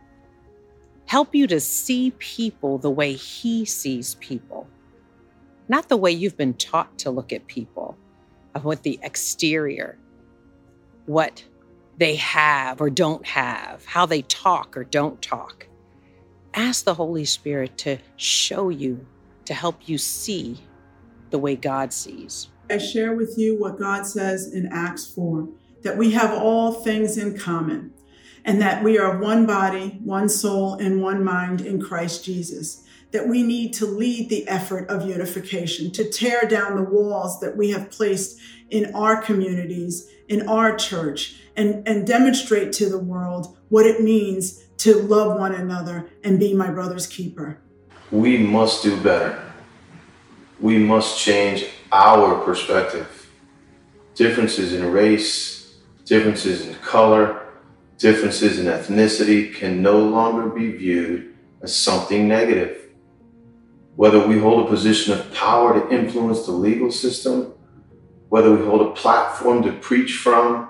help 1.14 1.32
you 1.32 1.46
to 1.46 1.60
see 1.60 2.10
people 2.18 2.76
the 2.76 2.90
way 2.90 3.12
He 3.12 3.64
sees 3.64 4.16
people, 4.16 4.66
not 5.68 5.88
the 5.88 5.96
way 5.96 6.10
you've 6.10 6.36
been 6.36 6.54
taught 6.54 6.98
to 6.98 7.10
look 7.12 7.32
at 7.32 7.46
people, 7.46 7.96
of 8.56 8.64
what 8.64 8.82
the 8.82 8.98
exterior, 9.00 9.96
what 11.06 11.44
they 11.98 12.16
have 12.16 12.80
or 12.80 12.90
don't 12.90 13.24
have, 13.28 13.84
how 13.84 14.04
they 14.04 14.22
talk 14.22 14.76
or 14.76 14.82
don't 14.82 15.22
talk. 15.22 15.68
Ask 16.52 16.84
the 16.84 16.94
Holy 16.94 17.24
Spirit 17.24 17.78
to 17.78 17.98
show 18.16 18.70
you, 18.70 19.06
to 19.44 19.54
help 19.54 19.88
you 19.88 19.98
see 19.98 20.58
the 21.30 21.38
way 21.38 21.54
God 21.54 21.92
sees. 21.92 22.48
I 22.68 22.78
share 22.78 23.14
with 23.14 23.38
you 23.38 23.56
what 23.56 23.78
God 23.78 24.04
says 24.04 24.52
in 24.52 24.68
Acts 24.72 25.06
4 25.14 25.48
that 25.84 25.96
we 25.96 26.10
have 26.10 26.32
all 26.32 26.72
things 26.72 27.16
in 27.16 27.38
common 27.38 27.93
and 28.44 28.60
that 28.60 28.84
we 28.84 28.98
are 28.98 29.18
one 29.18 29.46
body, 29.46 29.98
one 30.04 30.28
soul, 30.28 30.74
and 30.74 31.02
one 31.02 31.24
mind 31.24 31.60
in 31.60 31.80
Christ 31.80 32.24
Jesus. 32.24 32.82
That 33.12 33.28
we 33.28 33.42
need 33.42 33.72
to 33.74 33.86
lead 33.86 34.28
the 34.28 34.46
effort 34.48 34.88
of 34.90 35.08
unification, 35.08 35.90
to 35.92 36.10
tear 36.10 36.42
down 36.42 36.76
the 36.76 36.82
walls 36.82 37.40
that 37.40 37.56
we 37.56 37.70
have 37.70 37.90
placed 37.90 38.38
in 38.70 38.94
our 38.94 39.22
communities, 39.22 40.08
in 40.28 40.48
our 40.48 40.76
church, 40.76 41.40
and, 41.56 41.86
and 41.86 42.06
demonstrate 42.06 42.72
to 42.72 42.88
the 42.88 42.98
world 42.98 43.56
what 43.68 43.86
it 43.86 44.02
means 44.02 44.64
to 44.78 44.94
love 44.94 45.38
one 45.38 45.54
another 45.54 46.10
and 46.24 46.38
be 46.40 46.52
my 46.52 46.70
brother's 46.70 47.06
keeper. 47.06 47.60
We 48.10 48.38
must 48.38 48.82
do 48.82 49.00
better. 49.00 49.40
We 50.60 50.78
must 50.78 51.18
change 51.18 51.66
our 51.92 52.40
perspective. 52.44 53.30
Differences 54.14 54.72
in 54.72 54.90
race, 54.90 55.76
differences 56.04 56.66
in 56.66 56.74
color, 56.76 57.43
Differences 57.98 58.58
in 58.58 58.66
ethnicity 58.66 59.54
can 59.54 59.80
no 59.80 59.98
longer 59.98 60.48
be 60.48 60.72
viewed 60.72 61.34
as 61.62 61.74
something 61.74 62.26
negative. 62.26 62.88
Whether 63.96 64.26
we 64.26 64.38
hold 64.38 64.66
a 64.66 64.70
position 64.70 65.12
of 65.12 65.32
power 65.32 65.80
to 65.80 65.94
influence 65.94 66.44
the 66.44 66.52
legal 66.52 66.90
system, 66.90 67.54
whether 68.28 68.52
we 68.52 68.64
hold 68.64 68.82
a 68.82 68.90
platform 69.00 69.62
to 69.62 69.72
preach 69.72 70.16
from, 70.16 70.68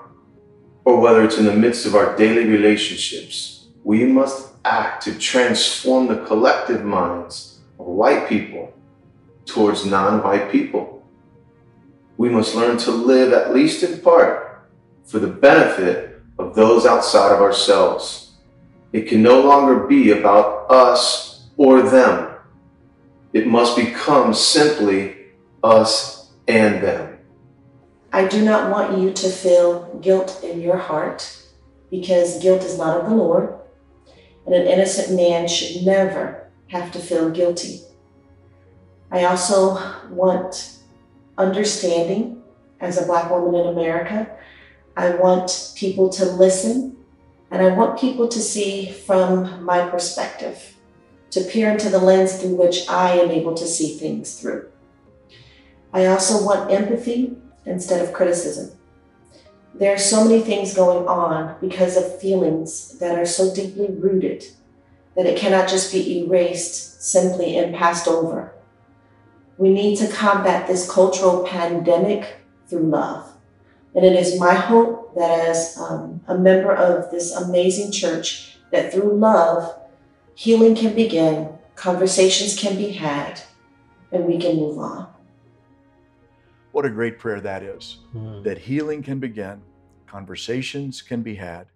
or 0.83 0.99
whether 0.99 1.23
it's 1.23 1.39
in 1.39 1.45
the 1.45 1.55
midst 1.55 1.87
of 1.87 1.95
our 1.95 2.15
daily 2.15 2.45
relationships, 2.45 3.69
we 3.83 4.05
must 4.05 4.49
act 4.63 5.03
to 5.03 5.17
transform 5.17 6.07
the 6.07 6.23
collective 6.25 6.85
minds 6.85 7.61
of 7.79 7.87
white 7.87 8.29
people 8.29 8.71
towards 9.45 9.85
non 9.85 10.23
white 10.23 10.51
people. 10.51 11.03
We 12.17 12.29
must 12.29 12.55
learn 12.55 12.77
to 12.79 12.91
live, 12.91 13.33
at 13.33 13.53
least 13.53 13.81
in 13.83 13.99
part, 14.01 14.67
for 15.03 15.17
the 15.17 15.27
benefit 15.27 16.04
of 16.37 16.55
those 16.55 16.85
outside 16.85 17.33
of 17.33 17.41
ourselves. 17.41 18.33
It 18.93 19.07
can 19.07 19.21
no 19.21 19.41
longer 19.41 19.87
be 19.87 20.11
about 20.11 20.69
us 20.69 21.47
or 21.57 21.81
them. 21.81 22.35
It 23.33 23.47
must 23.47 23.75
become 23.75 24.33
simply 24.33 25.15
us 25.63 26.31
and 26.47 26.83
them. 26.83 27.17
I 28.13 28.27
do 28.27 28.43
not 28.45 28.71
want 28.71 28.97
you 28.97 29.11
to 29.11 29.29
feel 29.29 29.99
guilt 30.01 30.41
in 30.43 30.61
your 30.61 30.77
heart 30.77 31.37
because 31.91 32.41
guilt 32.41 32.63
is 32.63 32.77
not 32.77 33.01
of 33.01 33.09
the 33.09 33.15
Lord, 33.15 33.53
and 34.45 34.55
an 34.55 34.67
innocent 34.67 35.15
man 35.15 35.47
should 35.47 35.85
never 35.85 36.49
have 36.67 36.91
to 36.93 36.99
feel 36.99 37.29
guilty. 37.29 37.81
I 39.11 39.25
also 39.25 39.79
want 40.09 40.77
understanding 41.37 42.41
as 42.79 42.97
a 42.97 43.05
Black 43.05 43.29
woman 43.29 43.55
in 43.55 43.67
America 43.67 44.34
I 44.97 45.11
want 45.11 45.73
people 45.75 46.09
to 46.09 46.25
listen 46.25 46.97
and 47.51 47.61
I 47.61 47.75
want 47.75 47.99
people 47.99 48.27
to 48.27 48.39
see 48.39 48.91
from 48.91 49.63
my 49.63 49.87
perspective, 49.89 50.75
to 51.31 51.41
peer 51.41 51.71
into 51.71 51.89
the 51.89 51.99
lens 51.99 52.41
through 52.41 52.55
which 52.55 52.87
I 52.89 53.11
am 53.11 53.29
able 53.29 53.53
to 53.55 53.67
see 53.67 53.97
things 53.97 54.39
through. 54.39 54.69
I 55.93 56.07
also 56.07 56.45
want 56.45 56.71
empathy 56.71 57.37
instead 57.65 58.01
of 58.03 58.13
criticism. 58.13 58.77
There 59.73 59.93
are 59.93 59.97
so 59.97 60.23
many 60.23 60.41
things 60.41 60.73
going 60.73 61.07
on 61.07 61.57
because 61.59 61.97
of 61.97 62.19
feelings 62.19 62.97
that 62.99 63.17
are 63.17 63.25
so 63.25 63.53
deeply 63.53 63.89
rooted 63.89 64.45
that 65.15 65.25
it 65.25 65.37
cannot 65.37 65.69
just 65.69 65.91
be 65.91 66.19
erased 66.19 67.01
simply 67.01 67.57
and 67.57 67.75
passed 67.75 68.07
over. 68.07 68.53
We 69.57 69.71
need 69.71 69.97
to 69.97 70.11
combat 70.11 70.67
this 70.67 70.89
cultural 70.89 71.45
pandemic 71.45 72.37
through 72.67 72.87
love. 72.89 73.34
And 73.95 74.03
it 74.03 74.13
is 74.13 74.37
my 74.37 74.53
hope 74.53 75.15
that 75.15 75.47
as 75.47 75.77
um, 75.77 76.19
a 76.27 76.37
member 76.37 76.73
of 76.73 77.09
this 77.11 77.33
amazing 77.33 77.93
church, 77.93 78.57
that 78.71 78.91
through 78.91 79.13
love, 79.13 79.73
healing 80.35 80.75
can 80.75 80.93
begin, 80.93 81.57
conversations 81.75 82.59
can 82.59 82.75
be 82.75 82.91
had, 82.91 83.41
and 84.11 84.25
we 84.25 84.37
can 84.37 84.57
move 84.57 84.77
on. 84.77 85.07
What 86.73 86.85
a 86.85 86.89
great 86.89 87.19
prayer 87.19 87.39
that 87.39 87.63
is. 87.63 87.99
Mm. 88.13 88.43
That 88.43 88.57
healing 88.57 89.01
can 89.01 89.19
begin, 89.19 89.61
conversations 90.07 91.01
can 91.01 91.21
be 91.21 91.35
had, 91.35 91.67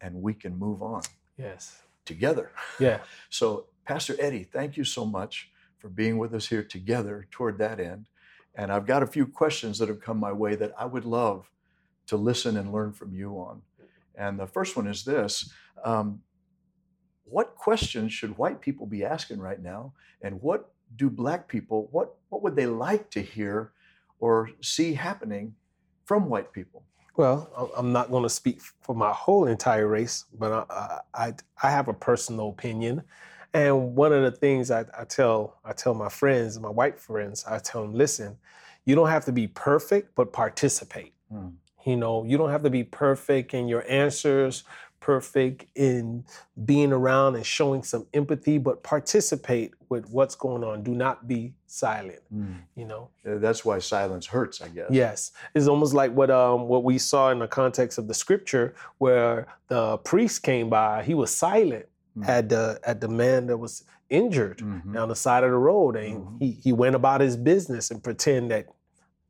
and 0.00 0.22
we 0.22 0.32
can 0.32 0.56
move 0.56 0.80
on. 0.80 1.02
Yes. 1.36 1.82
Together. 2.04 2.52
Yeah. 2.78 3.00
So, 3.30 3.66
Pastor 3.84 4.14
Eddie, 4.20 4.44
thank 4.44 4.76
you 4.76 4.84
so 4.84 5.04
much 5.04 5.50
for 5.78 5.88
being 5.88 6.18
with 6.18 6.34
us 6.34 6.46
here 6.46 6.62
together 6.62 7.26
toward 7.32 7.58
that 7.58 7.80
end. 7.80 8.06
And 8.54 8.70
I've 8.70 8.86
got 8.86 9.02
a 9.02 9.08
few 9.08 9.26
questions 9.26 9.78
that 9.78 9.88
have 9.88 10.00
come 10.00 10.18
my 10.18 10.32
way 10.32 10.54
that 10.54 10.72
I 10.78 10.84
would 10.86 11.04
love 11.04 11.50
to 12.06 12.16
listen 12.16 12.56
and 12.56 12.72
learn 12.72 12.92
from 12.92 13.14
you 13.14 13.32
on. 13.34 13.62
And 14.14 14.38
the 14.38 14.46
first 14.46 14.76
one 14.76 14.86
is 14.86 15.04
this 15.04 15.52
um, 15.84 16.20
What 17.24 17.56
questions 17.56 18.12
should 18.12 18.36
white 18.36 18.60
people 18.60 18.86
be 18.86 19.04
asking 19.04 19.40
right 19.40 19.62
now? 19.62 19.92
And 20.22 20.40
what 20.40 20.70
do 20.96 21.10
black 21.10 21.48
people, 21.48 21.88
what, 21.90 22.14
what 22.28 22.42
would 22.42 22.56
they 22.56 22.66
like 22.66 23.10
to 23.10 23.20
hear 23.20 23.72
or 24.20 24.50
see 24.60 24.94
happening 24.94 25.54
from 26.04 26.28
white 26.28 26.52
people? 26.52 26.84
Well, 27.16 27.72
I'm 27.76 27.92
not 27.92 28.10
going 28.10 28.24
to 28.24 28.28
speak 28.28 28.60
for 28.80 28.94
my 28.94 29.12
whole 29.12 29.46
entire 29.46 29.86
race, 29.86 30.24
but 30.38 30.66
I, 30.70 31.00
I, 31.14 31.34
I 31.62 31.70
have 31.70 31.88
a 31.88 31.94
personal 31.94 32.48
opinion. 32.48 33.02
And 33.52 33.94
one 33.94 34.12
of 34.12 34.22
the 34.22 34.32
things 34.32 34.72
I, 34.72 34.84
I 34.98 35.04
tell 35.04 35.58
I 35.64 35.72
tell 35.72 35.94
my 35.94 36.08
friends, 36.08 36.58
my 36.58 36.68
white 36.68 36.98
friends, 36.98 37.44
I 37.48 37.60
tell 37.60 37.82
them, 37.82 37.94
listen, 37.94 38.36
you 38.84 38.96
don't 38.96 39.08
have 39.08 39.24
to 39.26 39.32
be 39.32 39.46
perfect, 39.46 40.16
but 40.16 40.32
participate. 40.32 41.14
Hmm. 41.30 41.50
You 41.84 41.96
know, 41.96 42.24
you 42.24 42.36
don't 42.38 42.50
have 42.50 42.62
to 42.62 42.70
be 42.70 42.84
perfect 42.84 43.54
in 43.54 43.68
your 43.68 43.84
answers, 43.88 44.64
perfect 45.00 45.66
in 45.74 46.24
being 46.64 46.92
around 46.92 47.34
and 47.36 47.44
showing 47.44 47.82
some 47.82 48.06
empathy, 48.14 48.56
but 48.56 48.82
participate 48.82 49.74
with 49.90 50.08
what's 50.10 50.34
going 50.34 50.64
on. 50.64 50.82
Do 50.82 50.94
not 50.94 51.28
be 51.28 51.52
silent. 51.66 52.20
You 52.74 52.84
know. 52.86 53.10
That's 53.22 53.64
why 53.64 53.78
silence 53.80 54.26
hurts, 54.26 54.62
I 54.62 54.68
guess. 54.68 54.86
Yes, 54.90 55.32
it's 55.54 55.66
almost 55.68 55.92
like 55.94 56.12
what 56.14 56.30
um 56.30 56.68
what 56.68 56.84
we 56.84 56.96
saw 56.98 57.30
in 57.30 57.38
the 57.40 57.48
context 57.48 57.98
of 57.98 58.08
the 58.08 58.14
scripture, 58.14 58.74
where 58.98 59.46
the 59.68 59.98
priest 59.98 60.42
came 60.42 60.70
by. 60.70 61.02
He 61.02 61.14
was 61.14 61.34
silent 61.34 61.86
Mm. 62.16 62.28
at 62.28 62.48
the 62.48 62.78
at 62.84 63.00
the 63.00 63.08
man 63.08 63.46
that 63.48 63.56
was 63.56 63.82
injured 64.08 64.58
Mhm. 64.58 64.96
on 64.96 65.08
the 65.08 65.16
side 65.16 65.42
of 65.42 65.50
the 65.50 65.56
road, 65.56 65.96
and 65.96 66.24
Mhm. 66.24 66.38
he 66.38 66.50
he 66.52 66.72
went 66.72 66.94
about 66.94 67.20
his 67.20 67.36
business 67.36 67.90
and 67.90 68.00
pretend 68.04 68.52
that 68.52 68.66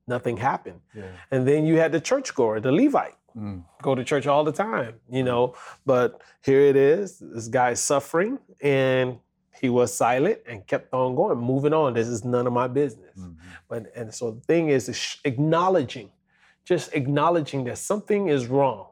nothing 0.06 0.37
happened. 0.37 0.80
Yeah. 0.94 1.04
And 1.30 1.46
then 1.46 1.64
you 1.66 1.78
had 1.78 1.92
the 1.92 2.00
churchgoer, 2.00 2.61
the 2.61 2.73
Levite, 2.73 3.16
Mm. 3.37 3.64
go 3.82 3.96
to 3.96 4.04
church 4.04 4.26
all 4.28 4.44
the 4.44 4.52
time, 4.52 4.94
you 5.11 5.25
know. 5.25 5.54
But 5.84 6.20
here 6.44 6.61
it 6.61 6.76
is, 6.76 7.18
this 7.18 7.49
guy's 7.49 7.80
suffering, 7.80 8.38
and 8.62 9.18
he 9.61 9.68
was 9.68 9.92
silent 9.92 10.38
and 10.46 10.64
kept 10.66 10.92
on 10.94 11.16
going, 11.16 11.38
moving 11.38 11.73
on. 11.73 11.94
This 11.94 12.06
is 12.06 12.25
none 12.25 12.46
of 12.46 12.52
my 12.52 12.68
business. 12.68 13.16
Mhm. 13.18 13.34
But 13.68 13.87
and 13.96 14.14
so 14.14 14.30
the 14.32 14.40
thing 14.42 14.68
is, 14.68 14.88
is 14.88 15.16
acknowledging, 15.25 16.11
just 16.64 16.94
acknowledging 16.94 17.64
that 17.64 17.78
something 17.78 18.28
is 18.28 18.46
wrong. 18.46 18.87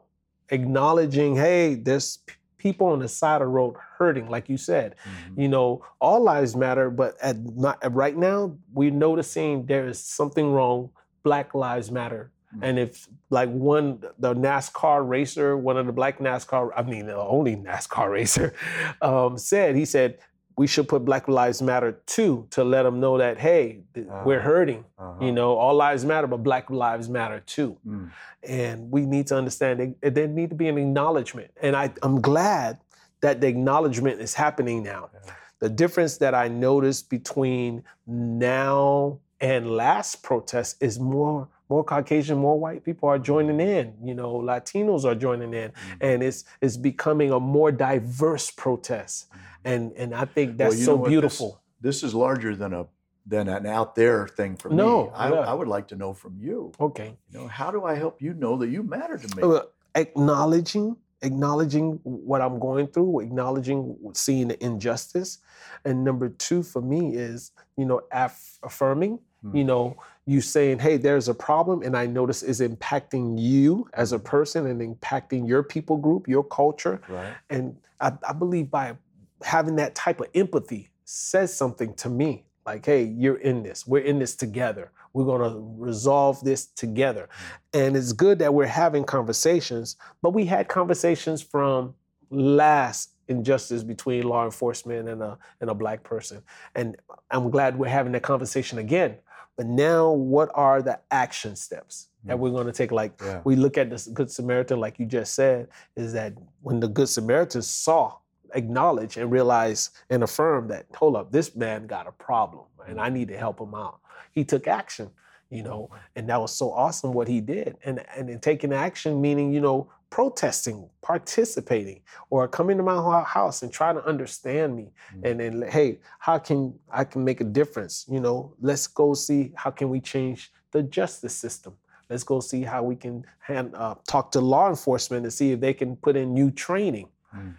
Acknowledging, 0.49 1.35
hey, 1.35 1.75
there's 1.75 2.17
p- 2.17 2.35
people 2.57 2.87
on 2.87 2.99
the 2.99 3.07
side 3.07 3.41
of 3.41 3.47
the 3.47 3.53
road 3.59 3.75
hurting, 3.97 4.29
like 4.29 4.47
you 4.49 4.57
said. 4.57 4.95
Mhm. 5.03 5.41
You 5.41 5.47
know, 5.47 5.83
all 6.01 6.21
lives 6.21 6.55
matter, 6.55 6.89
but 6.89 7.15
at 7.21 7.37
not, 7.37 7.77
right 7.93 8.15
now 8.15 8.55
we're 8.73 8.91
noticing 8.91 9.65
there 9.65 9.87
is 9.87 9.99
something 9.99 10.51
wrong. 10.53 10.89
Black 11.23 11.53
lives 11.55 11.89
matter. 11.91 12.31
Mm. 12.55 12.59
And 12.61 12.79
if 12.79 13.07
like 13.29 13.49
one 13.49 14.03
the 14.19 14.33
NASCAR 14.35 15.07
racer, 15.07 15.57
one 15.57 15.77
of 15.77 15.85
the 15.87 15.93
black 15.93 16.19
NASCAR, 16.19 16.71
I 16.75 16.83
mean 16.83 17.07
the 17.07 17.17
only 17.17 17.55
NASCAR 17.69 18.11
racer, 18.11 18.53
um, 19.01 19.37
said 19.37 19.75
he 19.75 19.85
said 19.85 20.19
we 20.55 20.67
should 20.67 20.87
put 20.87 21.03
Black 21.03 21.27
Lives 21.27 21.63
Matter 21.63 21.93
too 22.05 22.45
to 22.51 22.63
let 22.63 22.83
them 22.83 22.99
know 22.99 23.17
that 23.17 23.39
hey, 23.39 23.81
th- 23.95 24.05
we're 24.23 24.37
Uh-huh. 24.37 24.47
hurting. 24.49 24.85
Uh-huh. 24.99 25.25
You 25.25 25.31
know, 25.31 25.55
all 25.57 25.73
lives 25.73 26.05
matter, 26.05 26.27
but 26.27 26.43
Black 26.43 26.69
lives 26.69 27.09
matter 27.09 27.39
too. 27.39 27.75
Mm. 27.87 28.11
And 28.43 28.91
we 28.91 29.07
need 29.07 29.25
to 29.27 29.35
understand 29.37 29.95
that 30.01 30.13
there 30.13 30.27
need 30.27 30.49
to 30.51 30.55
be 30.55 30.67
an 30.67 30.77
acknowledgement. 30.77 31.49
And 31.59 31.75
I, 31.75 31.91
I'm 32.03 32.21
glad 32.21 32.77
that 33.21 33.41
the 33.41 33.47
acknowledgement 33.47 34.21
is 34.21 34.35
happening 34.35 34.83
now. 34.83 35.09
Yeah. 35.25 35.33
The 35.59 35.69
difference 35.69 36.17
that 36.17 36.35
I 36.35 36.49
noticed 36.49 37.09
between 37.09 37.83
now 38.05 39.19
and 39.43 39.69
last 39.69 40.23
protest 40.23 40.77
is 40.81 40.99
more 40.99 41.49
more 41.69 41.83
Caucasian, 41.83 42.37
more 42.37 42.59
white 42.59 42.83
people 42.83 43.09
are 43.09 43.17
joining 43.17 43.59
in. 43.59 43.93
You 44.03 44.13
know, 44.13 44.33
Latinos 44.35 45.05
are 45.05 45.15
joining 45.15 45.53
in, 45.53 45.69
Mm. 45.71 45.97
and 46.01 46.23
it's 46.23 46.43
it's 46.61 46.77
becoming 46.77 47.31
a 47.31 47.39
more 47.39 47.71
diverse 47.71 48.49
protest. 48.51 49.27
And 49.65 49.91
and 50.01 50.13
I 50.15 50.25
think 50.25 50.57
that's 50.57 50.75
Well, 50.75 50.85
so 50.85 50.95
what? 50.95 51.03
This- 51.05 51.09
beautiful. 51.11 51.59
This, 51.81 52.01
is 52.01 52.13
larger 52.15 52.55
than 52.55 52.73
a 52.73 52.87
than 53.25 53.47
an 53.49 53.65
out 53.65 53.95
there 53.95 54.27
thing 54.27 54.55
for 54.55 54.69
No, 54.69 55.05
me. 55.05 55.09
I, 55.15 55.29
yeah. 55.29 55.51
I 55.51 55.53
would 55.53 55.67
like 55.67 55.87
to 55.89 55.95
know 55.95 56.13
from 56.13 56.37
you. 56.39 56.71
Okay. 56.79 57.17
You 57.31 57.39
know, 57.39 57.47
how 57.47 57.71
do 57.71 57.83
I 57.83 57.95
help 57.95 58.21
you 58.21 58.33
know 58.33 58.55
that 58.57 58.69
you 58.69 58.83
matter 58.83 59.17
to 59.17 59.27
me? 59.35 59.43
Uh, 59.43 59.61
acknowledging 59.95 60.95
acknowledging 61.21 61.99
what 62.03 62.41
i'm 62.41 62.59
going 62.59 62.85
through 62.85 63.21
acknowledging 63.21 63.81
seeing 64.13 64.49
the 64.49 64.57
injustice 64.69 65.37
and 65.85 66.03
number 66.03 66.27
two 66.27 66.61
for 66.61 66.81
me 66.81 67.15
is 67.15 67.51
you 67.77 67.85
know 67.85 68.01
aff- 68.11 68.59
affirming 68.61 69.17
Hmm. 69.43 69.57
you 69.57 69.63
know 69.63 69.97
you 70.25 70.39
saying 70.39 70.79
hey 70.79 70.97
there's 70.97 71.27
a 71.27 71.33
problem 71.33 71.81
and 71.81 71.97
i 71.97 72.05
notice 72.05 72.43
is 72.43 72.61
impacting 72.61 73.35
you 73.37 73.87
as 73.93 74.13
a 74.13 74.19
person 74.19 74.67
and 74.67 74.81
impacting 74.81 75.47
your 75.47 75.63
people 75.63 75.97
group 75.97 76.27
your 76.27 76.43
culture. 76.43 77.01
Right. 77.09 77.33
and 77.49 77.75
I, 77.99 78.13
I 78.27 78.33
believe 78.33 78.71
by 78.71 78.95
having 79.41 79.75
that 79.77 79.95
type 79.95 80.21
of 80.21 80.27
empathy 80.33 80.89
says 81.05 81.53
something 81.53 81.93
to 81.95 82.09
me. 82.09 82.45
Like 82.65 82.85
hey 82.85 83.03
you're 83.03 83.37
in 83.37 83.63
this. 83.63 83.85
We're 83.85 84.03
in 84.03 84.19
this 84.19 84.35
together. 84.35 84.91
We're 85.11 85.25
going 85.25 85.51
to 85.51 85.75
resolve 85.77 86.43
this 86.43 86.65
together. 86.65 87.29
And 87.71 87.95
it's 87.95 88.13
good 88.13 88.39
that 88.39 88.53
we're 88.53 88.65
having 88.65 89.03
conversations 89.03 89.97
but 90.21 90.29
we 90.31 90.45
had 90.45 90.69
conversations 90.69 91.41
from 91.41 91.95
last 92.29 93.11
injustice 93.27 93.83
between 93.83 94.23
law 94.23 94.43
enforcement 94.45 95.07
and 95.07 95.21
a 95.21 95.37
and 95.59 95.69
a 95.69 95.73
black 95.73 96.03
person. 96.03 96.41
And 96.75 96.95
i'm 97.29 97.49
glad 97.49 97.77
we're 97.77 97.89
having 97.89 98.13
that 98.13 98.23
conversation 98.23 98.77
again 98.77 99.17
but 99.57 99.65
now 99.65 100.11
what 100.11 100.49
are 100.55 100.81
the 100.81 100.99
action 101.11 101.55
steps 101.55 102.09
that 102.25 102.37
Mm. 102.37 102.39
we're 102.39 102.51
going 102.51 102.67
to 102.67 102.71
take 102.73 102.91
like 102.91 103.13
Yeah. 103.21 103.41
we 103.43 103.55
look 103.55 103.77
at 103.77 103.89
this 103.89 104.07
good 104.07 104.31
samaritan 104.31 104.79
like 104.79 104.97
you 104.99 105.05
just 105.05 105.33
said 105.35 105.67
is 105.95 106.13
that 106.13 106.33
when 106.61 106.79
the 106.79 106.87
good 106.87 107.09
samaritan 107.09 107.61
saw 107.61 108.15
acknowledge 108.55 109.17
and 109.17 109.31
realize 109.31 109.89
and 110.09 110.23
affirm 110.23 110.67
that 110.69 110.85
hold 110.95 111.15
up 111.15 111.31
this 111.31 111.55
man 111.55 111.87
got 111.87 112.07
a 112.07 112.11
problem 112.11 112.65
and 112.87 112.99
i 113.01 113.09
need 113.09 113.27
to 113.27 113.37
help 113.37 113.59
him 113.59 113.73
out 113.73 113.99
he 114.31 114.43
took 114.43 114.67
action 114.67 115.09
you 115.49 115.63
know 115.63 115.89
and 116.15 116.29
that 116.29 116.39
was 116.39 116.51
so 116.55 116.71
awesome 116.71 117.13
what 117.13 117.27
he 117.27 117.41
did 117.41 117.77
and 117.83 118.03
and 118.15 118.29
in 118.29 118.39
taking 118.39 118.71
action 118.71 119.19
meaning 119.21 119.51
you 119.53 119.59
know 119.61 119.89
protesting 120.17 120.87
participating 121.01 121.99
or 122.29 122.47
coming 122.47 122.77
to 122.77 122.83
my 122.83 123.23
house 123.23 123.63
and 123.63 123.71
trying 123.79 123.95
to 123.95 124.05
understand 124.13 124.75
me 124.79 124.85
Mm. 125.15 125.21
and 125.27 125.39
then 125.39 125.53
hey 125.77 125.89
how 126.19 126.37
can 126.47 126.59
i 126.99 127.03
can 127.11 127.21
make 127.29 127.41
a 127.41 127.49
difference 127.59 127.95
you 128.15 128.19
know 128.25 128.37
let's 128.69 128.85
go 129.01 129.07
see 129.25 129.41
how 129.55 129.71
can 129.79 129.87
we 129.89 129.99
change 130.13 130.39
the 130.75 130.81
justice 130.83 131.35
system 131.45 131.73
let's 132.11 132.23
go 132.31 132.39
see 132.51 132.61
how 132.73 132.81
we 132.83 132.95
can 132.95 133.15
hand, 133.49 133.73
uh, 133.83 133.95
talk 134.13 134.25
to 134.35 134.39
law 134.53 134.67
enforcement 134.69 135.21
and 135.25 135.33
see 135.33 135.49
if 135.55 135.59
they 135.65 135.73
can 135.81 135.95
put 136.05 136.15
in 136.21 136.27
new 136.41 136.49
training 136.65 137.07
Mm. 137.35 137.55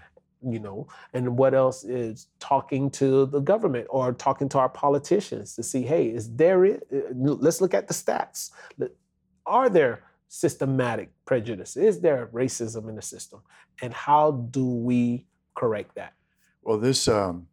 you 0.54 0.60
know 0.66 0.78
and 1.14 1.24
what 1.40 1.52
else 1.62 1.78
is 2.04 2.28
talking 2.50 2.84
to 3.00 3.08
the 3.34 3.40
government 3.52 3.86
or 3.96 4.04
talking 4.26 4.48
to 4.52 4.58
our 4.62 4.68
politicians 4.84 5.46
to 5.56 5.62
see 5.70 5.82
hey 5.92 6.04
is 6.18 6.24
there 6.42 6.60
it 6.70 6.78
uh, 6.96 7.34
let's 7.46 7.60
look 7.62 7.74
at 7.80 7.84
the 7.90 7.94
stats 8.02 8.38
are 9.56 9.68
there 9.78 9.96
systematic 10.28 11.12
prejudice? 11.24 11.76
Is 11.76 12.00
there 12.00 12.28
racism 12.32 12.88
in 12.88 12.96
the 12.96 13.02
system? 13.02 13.42
And 13.82 13.92
how 13.92 14.32
do 14.32 14.66
we 14.66 15.26
correct 15.54 15.94
that? 15.96 16.14
Well, 16.62 16.78
this 16.78 17.08
um, 17.08 17.48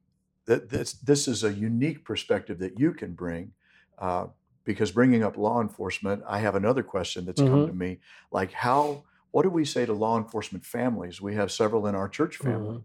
that 0.45 0.69
this 0.69 0.93
this 0.93 1.27
is 1.27 1.43
a 1.43 1.53
unique 1.53 2.03
perspective 2.05 2.59
that 2.59 2.79
you 2.79 2.93
can 2.93 3.13
bring, 3.13 3.53
uh, 3.99 4.27
because 4.63 4.91
bringing 4.91 5.23
up 5.23 5.37
law 5.37 5.61
enforcement, 5.61 6.23
I 6.27 6.39
have 6.39 6.55
another 6.55 6.83
question 6.83 7.25
that's 7.25 7.41
come 7.41 7.63
Mhm. 7.63 7.67
to 7.67 7.73
me, 7.73 7.99
like 8.31 8.51
how 8.51 9.03
what 9.31 9.43
do 9.43 9.49
we 9.49 9.63
say 9.65 9.85
to 9.85 9.93
law 9.93 10.17
enforcement 10.17 10.65
families? 10.65 11.21
We 11.21 11.35
have 11.35 11.51
several 11.51 11.87
in 11.87 11.95
our 11.95 12.09
church 12.09 12.37
family, 12.37 12.83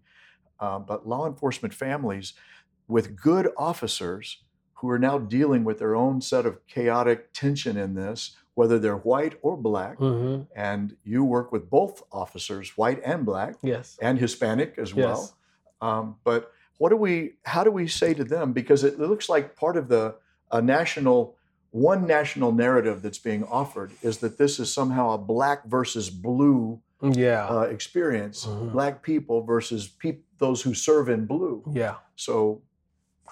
uh, 0.60 0.78
but 0.78 1.06
law 1.08 1.26
enforcement 1.26 1.74
families 1.74 2.34
with 2.88 3.16
good 3.16 3.50
officers 3.56 4.44
who 4.74 4.88
are 4.90 4.98
now 4.98 5.18
dealing 5.18 5.64
with 5.64 5.78
their 5.78 5.96
own 5.96 6.20
set 6.20 6.46
of 6.46 6.64
chaotic 6.66 7.32
tension 7.32 7.76
in 7.76 7.94
this, 7.94 8.36
whether 8.56 8.78
they're 8.78 8.96
white 9.12 9.38
or 9.42 9.56
black, 9.56 9.98
mm-hmm. 9.98 10.42
and 10.56 10.96
you 11.04 11.22
work 11.24 11.52
with 11.52 11.68
both 11.70 12.02
officers, 12.10 12.76
white 12.76 13.00
and 13.04 13.24
black, 13.24 13.54
yes 13.62 13.96
and 14.02 14.18
Hispanic 14.18 14.74
as 14.78 14.94
well. 14.94 15.20
Yes. 15.20 15.32
Um, 15.80 16.16
but 16.24 16.50
what 16.78 16.88
do 16.88 16.96
we? 16.96 17.34
How 17.44 17.62
do 17.64 17.70
we 17.70 17.86
say 17.86 18.14
to 18.14 18.24
them? 18.24 18.52
Because 18.52 18.82
it 18.82 18.98
looks 18.98 19.28
like 19.28 19.54
part 19.56 19.76
of 19.76 19.88
the 19.88 20.16
a 20.50 20.60
national, 20.62 21.36
one 21.70 22.06
national 22.06 22.50
narrative 22.52 23.02
that's 23.02 23.18
being 23.18 23.44
offered 23.44 23.92
is 24.02 24.18
that 24.18 24.38
this 24.38 24.58
is 24.58 24.72
somehow 24.72 25.10
a 25.12 25.18
black 25.18 25.66
versus 25.66 26.08
blue 26.10 26.80
yeah 27.02 27.46
uh, 27.48 27.60
experience, 27.62 28.46
Mhm. 28.46 28.72
black 28.72 29.02
people 29.02 29.42
versus 29.42 29.86
peop- 29.86 30.24
those 30.38 30.62
who 30.62 30.72
serve 30.72 31.10
in 31.10 31.26
blue. 31.26 31.62
yeah 31.72 31.96
So, 32.16 32.62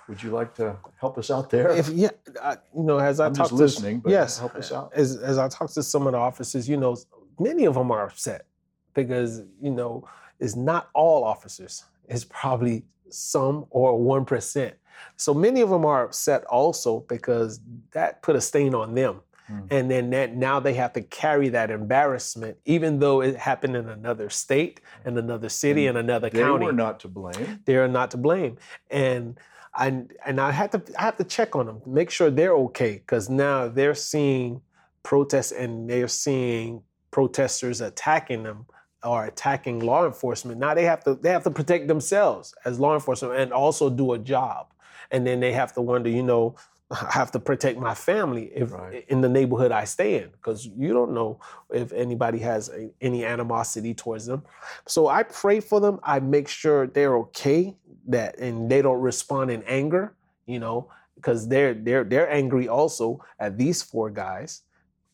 would 0.08 0.22
you 0.22 0.30
like 0.30 0.54
to 0.54 0.76
help 1.00 1.18
us 1.18 1.30
out 1.30 1.50
there? 1.50 1.70
if 1.70 1.88
yeah 1.88 2.10
I, 2.42 2.56
you 2.76 2.82
know 2.82 2.98
as 2.98 3.20
i 3.20 3.26
I'm 3.26 3.34
talk 3.34 3.48
to 3.48 3.54
listening, 3.54 4.00
but 4.00 4.10
yes 4.10 4.38
help 4.38 4.54
us 4.54 4.72
out. 4.72 4.92
as, 4.94 5.16
as 5.16 5.38
i 5.38 5.48
talk 5.48 5.70
to 5.72 5.82
some 5.82 6.06
of 6.06 6.12
the 6.12 6.18
officers 6.18 6.68
you 6.68 6.76
know 6.76 6.96
many 7.38 7.64
of 7.64 7.74
them 7.74 7.90
are 7.90 8.04
upset 8.04 8.46
because 8.94 9.42
you 9.60 9.70
know 9.70 10.06
it's 10.40 10.56
not 10.56 10.90
all 10.94 11.24
officers 11.24 11.84
it's 12.08 12.24
probably 12.24 12.84
some 13.14 13.66
or 13.70 13.98
1% 13.98 14.72
So 15.16 15.34
many 15.34 15.60
of 15.60 15.70
them 15.70 15.84
are 15.84 16.04
upset 16.04 16.44
also 16.44 17.00
because 17.00 17.60
that 17.92 18.22
put 18.22 18.36
a 18.36 18.40
stain 18.40 18.74
on 18.74 18.94
them. 18.94 19.20
Mm. 19.50 19.66
And 19.70 19.90
then 19.90 20.10
that 20.10 20.34
now 20.34 20.58
they 20.58 20.74
have 20.74 20.94
to 20.94 21.02
carry 21.02 21.50
that 21.50 21.70
embarrassment, 21.70 22.56
even 22.64 22.98
though 22.98 23.20
it 23.20 23.36
happened 23.36 23.76
in 23.76 23.88
another 23.88 24.30
state, 24.30 24.80
in 25.04 25.18
another 25.18 25.50
city, 25.50 25.86
in 25.86 25.96
another 25.96 26.30
They 26.30 26.40
county. 26.40 26.60
They 26.60 26.66
were 26.66 26.72
not 26.72 27.00
to 27.00 27.08
blame. 27.08 27.60
They're 27.66 27.88
not 27.88 28.10
to 28.12 28.16
blame. 28.16 28.56
And 28.90 29.38
I 29.76 30.04
and 30.24 30.40
I 30.40 30.50
had 30.52 30.72
to 30.72 30.82
I 30.98 31.02
have 31.02 31.16
to 31.16 31.24
check 31.24 31.56
on 31.56 31.66
them, 31.66 31.82
make 31.86 32.10
sure 32.10 32.30
they're 32.30 32.54
okay, 32.54 32.94
because 32.94 33.28
now 33.28 33.68
they're 33.68 33.94
seeing 33.94 34.60
protests 35.02 35.52
and 35.52 35.88
they're 35.88 36.08
seeing 36.08 36.82
protesters 37.10 37.80
attacking 37.80 38.42
them 38.44 38.66
or 39.04 39.26
attacking 39.26 39.80
law 39.80 40.06
enforcement. 40.06 40.58
Now 40.58 40.74
they 40.74 40.84
have 40.84 41.04
to 41.04 41.14
they 41.14 41.30
have 41.30 41.44
to 41.44 41.50
protect 41.50 41.88
themselves 41.88 42.54
as 42.64 42.78
law 42.80 42.94
enforcement 42.94 43.34
and 43.38 43.52
also 43.52 43.90
do 43.90 44.12
a 44.12 44.18
job. 44.18 44.68
And 45.10 45.26
then 45.26 45.40
they 45.40 45.52
have 45.52 45.72
to 45.74 45.80
wonder, 45.82 46.08
you 46.08 46.22
know, 46.22 46.56
I 46.90 47.10
have 47.12 47.30
to 47.32 47.38
protect 47.38 47.78
my 47.78 47.94
family 47.94 48.50
if 48.54 48.72
Right. 48.72 49.04
in 49.08 49.20
the 49.20 49.28
neighborhood 49.28 49.72
I 49.72 49.84
stay 49.84 50.22
in, 50.22 50.30
because 50.30 50.66
you 50.66 50.92
don't 50.92 51.12
know 51.12 51.40
if 51.72 51.92
anybody 51.92 52.38
has 52.38 52.68
a- 52.68 52.90
any 53.00 53.24
animosity 53.24 53.94
towards 53.94 54.26
them. 54.26 54.42
So 54.86 55.08
I 55.08 55.22
pray 55.24 55.60
for 55.60 55.80
them. 55.80 55.98
I 56.02 56.20
make 56.20 56.48
sure 56.48 56.86
they're 56.86 57.16
okay 57.18 57.76
that 58.08 58.38
and 58.38 58.70
they 58.70 58.82
don't 58.82 59.00
respond 59.00 59.50
in 59.50 59.62
anger, 59.64 60.14
you 60.46 60.58
know, 60.58 60.88
because 61.16 61.48
they're 61.48 61.74
they're 61.74 62.04
they're 62.04 62.30
angry 62.30 62.68
also 62.68 63.24
at 63.38 63.56
these 63.58 63.82
four 63.82 64.10
guys 64.10 64.62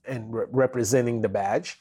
and 0.07 0.33
re- 0.35 0.46
representing 0.50 1.22
the 1.22 1.29
badge. 1.29 1.79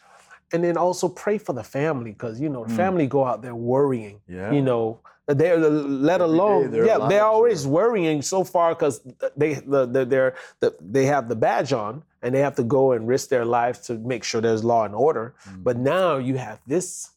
And 0.51 0.63
then 0.63 0.77
also 0.77 1.07
pray 1.07 1.37
for 1.37 1.53
the 1.53 1.63
family 1.63 2.11
because 2.11 2.39
you 2.41 2.49
know 2.49 2.65
the 2.65 2.73
Mm. 2.73 2.77
family 2.77 3.07
go 3.07 3.23
out 3.25 3.41
there 3.41 3.55
worrying. 3.55 4.19
Yeah. 4.27 4.51
You 4.51 4.61
know, 4.63 4.99
they're 5.27 5.57
let 5.59 6.21
Every 6.21 6.33
alone 6.33 6.71
their 6.71 6.85
yeah 6.85 6.97
lives 6.97 7.09
they're 7.11 7.23
always 7.25 7.67
worrying 7.67 8.21
so 8.23 8.43
far 8.43 8.73
because 8.73 9.01
they 9.37 9.53
the, 9.55 9.85
the, 9.85 10.05
they're 10.05 10.33
the, 10.59 10.75
they 10.81 11.05
have 11.05 11.29
the 11.29 11.35
badge 11.35 11.71
on 11.71 12.03
and 12.23 12.33
they 12.33 12.39
have 12.39 12.55
to 12.55 12.63
go 12.63 12.91
and 12.93 13.07
risk 13.07 13.29
their 13.29 13.45
lives 13.45 13.79
to 13.87 13.93
make 13.99 14.23
sure 14.23 14.41
there's 14.41 14.63
law 14.63 14.85
and 14.85 14.95
order. 14.95 15.35
Mm. 15.47 15.63
But 15.63 15.77
now 15.77 16.17
you 16.17 16.37
have 16.37 16.59
this 16.67 17.11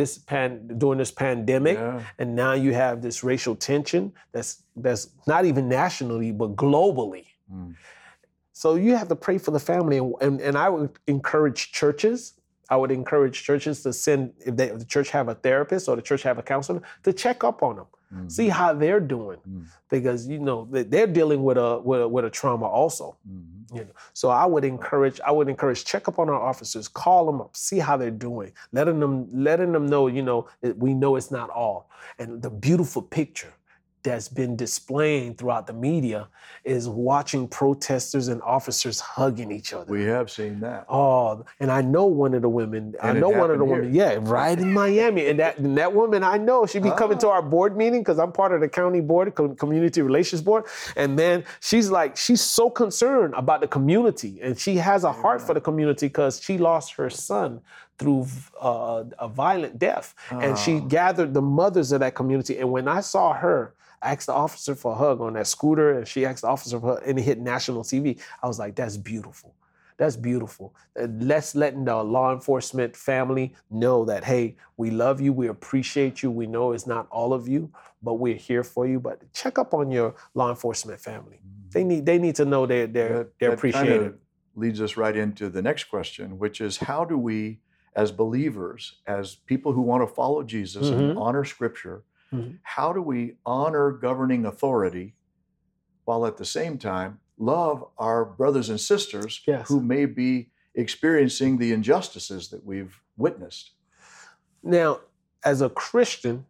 this 0.00 0.12
pan 0.30 0.50
during 0.82 0.98
this 0.98 1.14
pandemic, 1.24 1.76
Yeah. 1.76 2.02
and 2.20 2.28
now 2.44 2.52
you 2.64 2.72
have 2.84 2.96
this 3.06 3.16
racial 3.30 3.54
tension 3.70 4.02
that's 4.32 4.52
that's 4.84 5.04
not 5.32 5.42
even 5.50 5.64
nationally 5.68 6.30
but 6.40 6.50
globally. 6.64 7.26
Mm. 7.52 7.74
So 8.52 8.66
you 8.84 8.92
have 9.00 9.08
to 9.08 9.16
pray 9.26 9.38
for 9.38 9.52
the 9.56 9.64
family, 9.72 9.96
and, 10.02 10.08
and, 10.26 10.40
and 10.48 10.54
I 10.66 10.68
would 10.72 10.90
encourage 11.06 11.60
churches. 11.80 12.18
I 12.74 12.76
would 12.80 12.92
encourage 13.00 13.36
churches 13.48 13.82
to 13.84 13.90
send 13.92 14.20
if, 14.48 14.54
they, 14.58 14.68
if 14.72 14.78
the 14.78 14.84
church 14.94 15.08
have 15.18 15.26
a 15.34 15.36
therapist 15.46 15.88
or 15.88 15.96
the 15.96 16.06
church 16.10 16.22
have 16.30 16.38
a 16.38 16.42
counselor 16.54 16.82
to 17.06 17.12
check 17.12 17.38
up 17.48 17.62
on 17.62 17.74
them, 17.76 17.88
Mm. 18.12 18.30
see 18.30 18.48
how 18.48 18.72
they're 18.72 18.98
doing, 19.00 19.38
Mm. 19.48 19.66
because 19.88 20.26
you 20.26 20.38
know 20.40 20.66
they- 20.70 20.82
they're 20.82 21.06
dealing 21.06 21.44
with 21.44 21.56
a 21.58 21.80
with 21.84 22.00
a, 22.02 22.08
with 22.08 22.24
a 22.24 22.30
trauma 22.30 22.66
also. 22.66 23.16
Mhm. 23.28 23.44
You 23.72 23.84
know, 23.84 23.92
so 24.14 24.30
I 24.30 24.46
would 24.46 24.64
encourage, 24.64 25.20
I 25.24 25.30
would 25.30 25.48
encourage, 25.48 25.84
check 25.84 26.08
up 26.08 26.18
on 26.18 26.28
our 26.28 26.40
officers, 26.40 26.88
call 26.88 27.24
them 27.26 27.40
up, 27.40 27.54
see 27.56 27.78
how 27.78 27.96
they're 27.96 28.10
doing, 28.10 28.50
letting 28.72 28.98
them, 28.98 29.28
letting 29.32 29.70
them 29.70 29.86
know, 29.86 30.08
you 30.08 30.22
know, 30.22 30.48
we 30.76 30.92
know 30.92 31.14
it's 31.14 31.30
not 31.30 31.50
all. 31.50 31.88
And 32.18 32.42
the 32.42 32.50
beautiful 32.50 33.00
picture 33.00 33.52
that's 34.02 34.28
been 34.28 34.56
displaying 34.56 35.34
throughout 35.34 35.66
the 35.66 35.72
media 35.72 36.28
is 36.64 36.88
watching 36.88 37.46
protesters 37.48 38.28
and 38.28 38.40
officers 38.42 39.00
hugging 39.00 39.50
each 39.50 39.72
other. 39.72 39.90
We 39.90 40.04
have 40.04 40.30
seen 40.30 40.60
that. 40.60 40.86
Oh, 40.88 41.44
and 41.58 41.70
I 41.70 41.82
know 41.82 42.06
one 42.06 42.34
of 42.34 42.42
the 42.42 42.48
women. 42.48 42.94
I 43.02 43.08
And 43.10 43.18
it 43.18 43.20
know 43.20 43.28
one 43.28 43.50
of 43.50 43.58
the 43.58 43.64
happened 43.64 43.92
women. 43.92 43.94
Yeah, 43.94 44.18
right 44.20 44.58
in 44.58 44.72
Miami. 44.72 45.26
And 45.28 45.38
that 45.38 45.58
and 45.58 45.76
that 45.78 45.94
woman, 45.94 46.22
I 46.22 46.38
know 46.38 46.66
she 46.66 46.78
be 46.78 46.90
coming 46.90 47.18
to 47.18 47.28
Ah. 47.28 47.32
our 47.34 47.42
board 47.42 47.76
meeting 47.76 48.00
because 48.00 48.18
I'm 48.18 48.32
part 48.32 48.52
of 48.52 48.60
the 48.60 48.68
county 48.68 49.00
board, 49.00 49.34
community 49.34 50.02
relations 50.02 50.42
board. 50.42 50.64
And 50.96 51.16
man, 51.16 51.44
she's 51.60 51.90
like, 51.90 52.16
she's 52.16 52.40
so 52.40 52.70
concerned 52.70 53.34
about 53.36 53.60
the 53.60 53.68
community, 53.68 54.40
and 54.42 54.58
she 54.58 54.76
has 54.76 55.04
a 55.04 55.12
heart 55.12 55.40
for 55.42 55.54
the 55.54 55.60
community 55.60 56.06
because 56.06 56.40
she 56.42 56.58
lost 56.58 56.94
her 56.94 57.10
son 57.10 57.60
through 58.00 58.26
uh, 58.60 59.04
a 59.18 59.28
violent 59.28 59.78
death, 59.78 60.14
and 60.30 60.56
she 60.58 60.74
Ah. 60.78 60.80
gathered 60.98 61.34
the 61.34 61.42
mothers 61.42 61.92
of 61.92 62.00
that 62.00 62.14
community. 62.14 62.54
And 62.58 62.68
when 62.72 62.88
I 62.88 63.00
saw 63.00 63.32
her. 63.34 63.74
I 64.02 64.12
asked 64.14 64.28
the 64.28 64.32
officer 64.46 64.74
for 64.74 64.92
a 64.92 64.94
hug 64.94 65.20
on 65.20 65.34
that 65.34 65.46
scooter, 65.46 65.88
and 65.98 66.08
she 66.08 66.24
asked 66.24 66.40
the 66.40 66.48
officer 66.48 66.80
for, 66.80 66.92
a 66.92 66.94
hug, 66.94 67.02
and 67.08 67.18
it 67.18 67.22
hit 67.30 67.38
national 67.38 67.82
TV. 67.84 68.18
I 68.42 68.46
was 68.50 68.58
like, 68.58 68.74
"That's 68.74 68.96
beautiful." 68.96 69.50
That's 69.98 70.16
beautiful. 70.16 70.66
Uh, 70.98 71.06
Let's 71.32 71.54
letting 71.54 71.84
the 71.84 72.02
law 72.02 72.32
enforcement 72.32 72.96
family 72.96 73.46
know 73.82 74.06
that 74.06 74.24
hey, 74.24 74.56
we 74.78 74.88
love 74.90 75.20
you, 75.20 75.34
we 75.34 75.48
appreciate 75.48 76.22
you. 76.22 76.30
We 76.30 76.46
know 76.46 76.72
it's 76.72 76.86
not 76.86 77.04
all 77.10 77.34
of 77.34 77.46
you, 77.46 77.62
but 78.02 78.14
we're 78.14 78.36
here 78.48 78.64
for 78.64 78.86
you. 78.86 78.98
But 79.00 79.16
check 79.34 79.58
up 79.58 79.74
on 79.74 79.90
your 79.90 80.14
law 80.32 80.48
enforcement 80.48 80.98
family. 80.98 81.38
They 81.74 81.84
need 81.84 82.06
they 82.06 82.18
need 82.18 82.36
to 82.36 82.46
know 82.46 82.64
they're 82.64 82.86
they're. 82.86 83.08
That- 83.18 83.38
they're 83.38 83.50
that 83.50 83.58
appreciated. 83.58 84.14
leads 84.56 84.80
us 84.80 84.96
right 84.96 85.16
into 85.24 85.50
the 85.50 85.60
next 85.60 85.84
question, 85.94 86.38
which 86.38 86.62
is 86.62 86.78
how 86.78 87.04
do 87.04 87.18
we, 87.18 87.60
as 87.94 88.12
believers, 88.12 89.00
as 89.06 89.34
people 89.34 89.72
who 89.72 89.82
want 89.82 90.02
to 90.06 90.14
follow 90.14 90.42
Jesus 90.42 90.90
and 90.90 91.14
Mhm. 91.14 91.20
honor 91.20 91.44
Scripture, 91.44 92.04
Mhm. 92.32 92.58
how 92.62 92.92
do 92.92 93.02
we 93.02 93.36
honor 93.44 93.90
governing 93.90 94.44
authority 94.46 95.16
while 96.04 96.24
at 96.26 96.36
the 96.36 96.44
same 96.44 96.78
time 96.78 97.20
love 97.36 97.84
our 97.98 98.24
brothers 98.24 98.68
and 98.68 98.80
sisters 98.80 99.42
Yes. 99.46 99.68
who 99.68 99.80
may 99.80 100.06
be 100.06 100.50
experiencing 100.74 101.58
the 101.58 101.72
injustices 101.72 102.50
that 102.50 102.64
we've 102.64 103.00
witnessed? 103.16 103.72
Now, 104.62 105.00
as 105.42 105.60
a 105.60 105.70
Christian, 105.70 106.46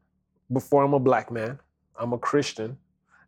before 0.53 0.83
I'm 0.85 0.95
a 0.95 0.99
black 1.01 1.31
man, 1.31 1.61
I'm 1.97 2.13
a 2.13 2.19
Christian. 2.19 2.79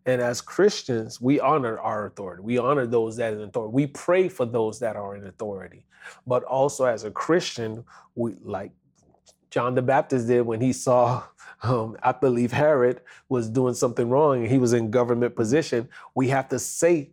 And 0.04 0.20
as 0.20 0.40
Christians, 0.40 1.20
we 1.20 1.38
honor 1.38 1.78
our 1.78 2.06
authority. 2.06 2.42
We 2.42 2.58
honor 2.58 2.86
those 2.86 3.16
that 3.16 3.32
are 3.32 3.36
in 3.36 3.42
authority. 3.42 3.72
We 3.72 3.86
pray 3.86 4.28
for 4.28 4.44
those 4.44 4.80
that 4.80 4.96
are 4.96 5.14
in 5.14 5.26
authority. 5.26 5.84
But 6.26 6.42
also 6.44 6.84
as 6.84 7.04
a 7.04 7.10
Christian, 7.10 7.84
we 8.14 8.34
like 8.42 8.72
John 9.50 9.74
the 9.74 9.82
Baptist 9.82 10.26
did 10.26 10.42
when 10.42 10.60
he 10.60 10.72
saw, 10.72 11.22
um, 11.62 11.96
I 12.02 12.12
believe 12.12 12.52
Herod 12.52 13.00
was 13.28 13.48
doing 13.48 13.74
something 13.74 14.08
wrong 14.08 14.42
and 14.42 14.50
he 14.50 14.58
was 14.58 14.72
in 14.72 14.90
government 14.90 15.36
position. 15.36 15.88
We 16.14 16.28
have 16.28 16.48
to 16.48 16.58
say 16.58 17.10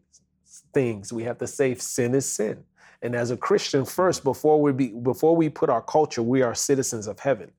things. 0.74 1.14
We 1.14 1.24
have 1.24 1.38
to 1.40 1.48
say 1.48 1.76
sin 1.76 2.16
is 2.16 2.26
sin. 2.26 2.64
And 3.02 3.16
as 3.16 3.32
a 3.32 3.38
Christian, 3.38 3.86
first, 3.86 4.24
before 4.24 4.62
we 4.62 4.74
be 4.74 4.90
before 4.90 5.36
we 5.36 5.50
put 5.50 5.70
our 5.70 5.82
culture, 5.82 6.22
we 6.22 6.42
are 6.42 6.54
citizens 6.54 7.08
of 7.08 7.20
heaven. 7.20 7.52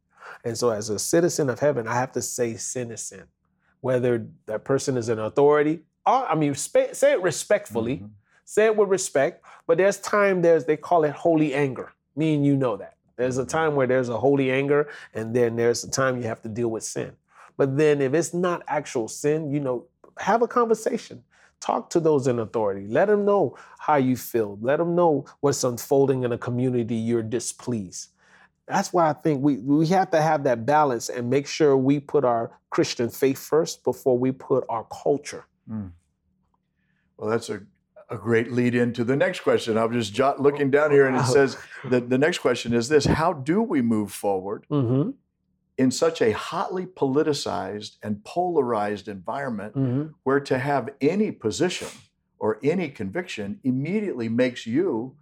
And 0.44 0.56
so, 0.56 0.70
as 0.70 0.90
a 0.90 0.98
citizen 0.98 1.48
of 1.48 1.58
heaven, 1.60 1.88
I 1.88 1.94
have 1.94 2.12
to 2.12 2.22
say 2.22 2.56
sin 2.56 2.90
is 2.90 3.02
sin, 3.02 3.24
whether 3.80 4.26
that 4.46 4.64
person 4.64 4.96
is 4.96 5.08
an 5.08 5.18
authority. 5.18 5.80
Or, 6.06 6.26
I 6.26 6.34
mean, 6.34 6.54
spe- 6.54 6.92
say 6.92 7.12
it 7.12 7.22
respectfully, 7.22 7.98
Mhm. 7.98 8.10
say 8.44 8.66
it 8.66 8.76
with 8.76 8.88
respect. 8.88 9.44
But 9.66 9.78
there's 9.78 9.98
time. 9.98 10.42
There's 10.42 10.64
they 10.64 10.76
call 10.76 11.04
it 11.04 11.12
holy 11.12 11.54
anger. 11.54 11.92
Me 12.16 12.34
and 12.34 12.44
you 12.44 12.56
know 12.56 12.76
that. 12.76 12.94
There's 13.16 13.38
a 13.38 13.44
time 13.44 13.74
where 13.74 13.86
there's 13.86 14.08
a 14.08 14.18
holy 14.18 14.50
anger, 14.50 14.88
and 15.14 15.34
then 15.36 15.56
there's 15.56 15.84
a 15.84 15.90
time 15.90 16.16
you 16.16 16.24
have 16.24 16.40
to 16.42 16.48
deal 16.48 16.68
with 16.68 16.82
sin. 16.84 17.12
But 17.56 17.76
then, 17.76 18.00
if 18.00 18.14
it's 18.14 18.32
not 18.32 18.62
actual 18.66 19.08
sin, 19.08 19.50
you 19.50 19.60
know, 19.60 19.84
have 20.18 20.42
a 20.42 20.48
conversation. 20.48 21.22
Talk 21.60 21.90
to 21.90 22.00
those 22.00 22.26
in 22.26 22.38
authority. 22.38 22.86
Let 22.86 23.08
them 23.08 23.26
know 23.26 23.54
how 23.78 23.96
you 23.96 24.16
feel. 24.16 24.58
Let 24.62 24.78
them 24.78 24.94
know 24.94 25.26
what's 25.40 25.62
unfolding 25.62 26.22
in 26.22 26.32
a 26.32 26.38
community 26.38 26.94
you're 26.94 27.22
displeased. 27.22 28.08
That's 28.70 28.92
why 28.92 29.10
I 29.10 29.12
think 29.12 29.42
we, 29.42 29.56
we 29.58 29.86
have 29.88 30.10
to 30.12 30.22
have 30.22 30.44
that 30.44 30.64
balance 30.64 31.08
and 31.08 31.28
make 31.28 31.46
sure 31.46 31.76
we 31.76 31.98
put 32.00 32.24
our 32.24 32.50
Christian 32.70 33.10
faith 33.10 33.38
first 33.38 33.82
before 33.84 34.16
we 34.18 34.30
put 34.32 34.64
our 34.68 34.86
culture. 35.02 35.44
Well, 35.68 37.28
that's 37.30 37.50
a, 37.50 37.60
a 38.08 38.16
great 38.16 38.52
lead 38.52 38.74
into 38.74 39.04
the 39.04 39.16
next 39.16 39.40
question. 39.40 39.76
I'm 39.76 39.92
just 39.92 40.14
jot, 40.14 40.40
looking 40.40 40.70
down 40.70 40.90
here 40.90 41.06
and 41.06 41.16
it 41.16 41.24
says 41.26 41.56
that 41.84 42.08
the 42.10 42.18
next 42.18 42.38
question 42.38 42.72
is 42.72 42.88
this 42.88 43.04
How 43.04 43.32
do 43.32 43.62
we 43.62 43.82
move 43.82 44.12
forward 44.12 44.66
Mm-hmm. 44.70 45.10
in 45.78 45.90
such 45.90 46.20
a 46.22 46.32
hotly 46.32 46.86
politicized 46.86 47.96
and 48.02 48.24
polarized 48.24 49.08
environment 49.08 49.74
Mm-hmm. 49.74 50.12
where 50.22 50.40
to 50.40 50.58
have 50.58 50.90
any 51.00 51.30
position 51.32 51.88
or 52.38 52.58
any 52.62 52.88
conviction 52.88 53.60
immediately 53.64 54.28
makes 54.28 54.66
you 54.66 55.16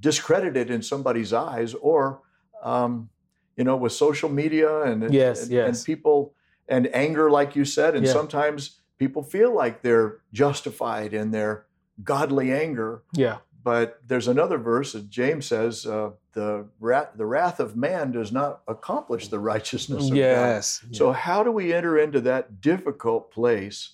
discredited 0.00 0.70
in 0.70 0.82
somebody's 0.82 1.32
eyes 1.32 1.74
or 1.74 2.20
um, 2.64 3.08
you 3.56 3.62
know 3.64 3.76
with 3.76 3.92
social 3.92 4.28
media 4.28 4.82
and 4.82 5.12
Yes, 5.14 5.42
and, 5.44 5.52
yes. 5.52 5.68
and 5.78 5.86
people 5.86 6.34
and 6.68 6.88
anger 6.94 7.30
like 7.30 7.54
you 7.54 7.64
said 7.64 7.94
and 7.94 8.04
Yeah. 8.06 8.12
sometimes 8.12 8.80
people 8.98 9.22
feel 9.22 9.54
like 9.54 9.82
they're 9.82 10.18
justified 10.32 11.12
in 11.14 11.30
their 11.30 11.66
godly 12.02 12.50
anger 12.52 13.02
Yeah. 13.12 13.38
but 13.62 14.00
there's 14.06 14.26
another 14.28 14.58
verse 14.58 14.92
that 14.94 15.08
James 15.10 15.46
says 15.46 15.86
uh, 15.86 16.10
the 16.32 16.66
wrath, 16.80 17.10
the 17.16 17.26
wrath 17.26 17.60
of 17.60 17.76
man 17.76 18.10
does 18.12 18.32
not 18.32 18.62
accomplish 18.66 19.28
the 19.28 19.38
righteousness 19.38 20.04
of 20.04 20.10
God. 20.10 20.16
Yes. 20.16 20.84
So, 20.90 21.12
how 21.12 21.44
do 21.44 21.52
we 21.52 21.72
enter 21.72 21.96
into 21.96 22.20
that 22.22 22.60
difficult 22.60 23.30
place 23.30 23.92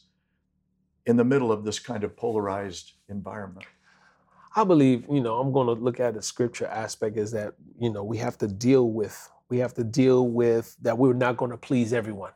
in 1.05 1.17
the 1.17 1.25
middle 1.25 1.53
of 1.53 1.65
this 1.65 1.79
kind 1.79 2.03
of 2.03 2.17
polarized 2.17 2.93
environment? 3.09 3.67
I 4.57 4.65
believe, 4.65 5.07
you 5.11 5.21
know, 5.21 5.39
I'm 5.41 5.53
going 5.53 5.67
to 5.69 5.75
look 5.83 6.01
at 6.01 6.15
the 6.15 6.23
scripture 6.23 6.67
aspect 6.67 7.17
is 7.17 7.31
that, 7.33 7.55
you 7.79 7.91
know, 7.91 8.03
we 8.05 8.19
have 8.19 8.39
to 8.39 8.49
deal 8.49 8.91
with, 8.91 9.31
we 9.49 9.59
have 9.59 9.75
to 9.75 9.85
deal 9.85 10.29
with 10.29 10.77
that 10.83 10.99
we're 10.99 11.13
not 11.15 11.37
going 11.37 11.51
to 11.53 11.57
please 11.57 11.93
everyone. 11.93 12.33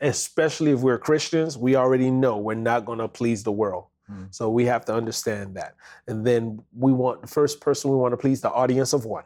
especially 0.00 0.72
if 0.72 0.80
we're 0.80 0.98
Christians, 0.98 1.56
we 1.56 1.76
already 1.76 2.10
know 2.10 2.36
we're 2.38 2.54
not 2.54 2.84
going 2.84 2.98
to 2.98 3.08
please 3.08 3.42
the 3.44 3.52
world. 3.52 3.86
Mm. 4.10 4.34
So 4.34 4.50
we 4.50 4.66
have 4.66 4.84
to 4.86 4.94
understand 4.94 5.56
that. 5.56 5.74
And 6.06 6.26
then 6.26 6.62
we 6.76 6.92
want 6.92 7.22
the 7.22 7.28
first 7.28 7.60
person 7.60 7.90
we 7.90 7.96
want 7.96 8.12
to 8.12 8.16
please 8.18 8.40
the 8.40 8.50
audience 8.50 8.92
of 8.92 9.04
one, 9.06 9.24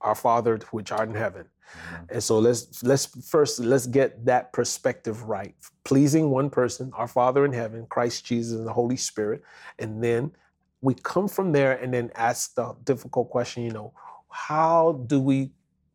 our 0.00 0.14
Father 0.14 0.58
which 0.70 0.92
art 0.92 1.08
in 1.08 1.14
heaven. 1.14 1.46
Mhm. 1.66 2.06
And 2.10 2.22
so 2.22 2.38
let's 2.38 2.82
let's 2.84 3.06
first 3.28 3.58
let's 3.60 3.86
get 3.86 4.24
that 4.26 4.52
perspective 4.52 5.24
right. 5.24 5.54
Pleasing 5.84 6.30
one 6.30 6.50
person, 6.50 6.92
our 6.94 7.08
Father 7.08 7.44
in 7.44 7.52
heaven, 7.52 7.86
Christ 7.88 8.24
Jesus 8.24 8.56
and 8.58 8.66
the 8.66 8.72
Holy 8.72 8.96
Spirit, 8.96 9.42
and 9.80 10.02
then 10.02 10.30
we 10.86 10.94
come 10.94 11.26
from 11.26 11.50
there 11.50 11.72
and 11.72 11.92
then 11.92 12.12
ask 12.14 12.54
the 12.54 12.76
difficult 12.84 13.28
question, 13.28 13.64
you 13.64 13.72
know, 13.72 13.92
how 14.28 15.04
do 15.08 15.20
we 15.20 15.50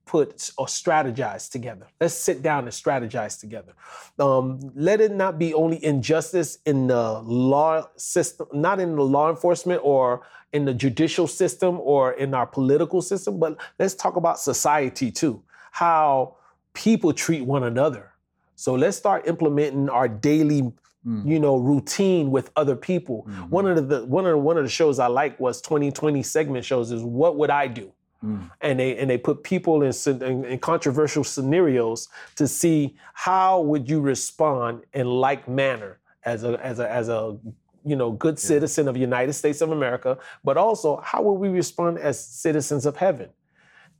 put 0.05 0.51
or 0.57 0.65
strategize 0.65 1.49
together? 1.49 1.87
Let's 2.01 2.13
sit 2.13 2.41
down 2.41 2.65
and 2.65 2.73
strategize 2.73 3.39
together. 3.39 3.71
Um, 4.19 4.59
let 4.75 4.99
it 4.99 5.13
not 5.13 5.39
be 5.39 5.53
only 5.53 5.81
injustice 5.81 6.57
in 6.65 6.87
the 6.87 7.21
law 7.21 7.87
system, 7.95 8.47
not 8.51 8.81
in 8.81 8.97
the 8.97 9.03
law 9.03 9.29
enforcement 9.29 9.79
or 9.81 10.23
in 10.51 10.65
the 10.65 10.73
judicial 10.73 11.25
system 11.25 11.79
or 11.79 12.11
in 12.11 12.33
our 12.33 12.45
political 12.45 13.01
system, 13.01 13.39
but 13.39 13.57
let's 13.79 13.95
talk 13.95 14.17
about 14.17 14.39
society 14.39 15.09
too. 15.09 15.41
How 15.71 16.35
people 16.73 17.13
treat 17.13 17.43
one 17.43 17.63
another. 17.63 18.11
So 18.57 18.75
let's 18.75 18.97
start 18.97 19.25
implementing 19.25 19.87
our 19.87 20.09
daily 20.09 20.73
Mm. 21.05 21.25
you 21.25 21.39
know 21.39 21.55
routine 21.57 22.29
with 22.29 22.51
other 22.55 22.75
people 22.75 23.25
Mhm. 23.27 23.49
one 23.49 23.65
of 23.65 23.89
the 23.89 24.05
one 24.05 24.25
of 24.27 24.31
the, 24.33 24.37
one 24.37 24.57
of 24.57 24.63
the 24.63 24.69
shows 24.69 24.99
i 24.99 25.07
like 25.07 25.39
was 25.39 25.59
2020 25.61 26.21
segment 26.21 26.63
shows 26.63 26.91
is 26.91 27.01
what 27.03 27.37
would 27.37 27.49
i 27.49 27.65
do 27.67 27.91
Mm. 28.23 28.51
and 28.61 28.79
they 28.79 28.95
and 28.99 29.09
they 29.09 29.17
put 29.17 29.41
people 29.43 29.81
in, 29.81 29.91
in, 30.21 30.45
in 30.45 30.59
controversial 30.59 31.23
scenarios 31.23 32.07
to 32.35 32.47
see 32.47 32.95
how 33.15 33.61
would 33.61 33.89
you 33.89 33.99
respond 33.99 34.83
in 34.93 35.07
like 35.07 35.47
manner 35.47 35.97
as 36.23 36.43
a 36.43 36.63
as 36.63 36.77
a 36.77 36.87
as 36.99 37.09
a 37.09 37.35
you 37.83 37.95
know 37.95 38.11
good 38.11 38.35
Yeah. 38.37 38.47
citizen 38.51 38.87
of 38.87 38.93
the 38.93 38.99
United 39.01 39.33
States 39.33 39.59
of 39.61 39.71
America, 39.71 40.19
but 40.43 40.55
also 40.55 40.97
how 41.03 41.23
would 41.23 41.39
we 41.39 41.49
respond 41.49 41.97
as 41.97 42.23
citizens 42.23 42.85
of 42.85 42.95
heaven? 42.97 43.29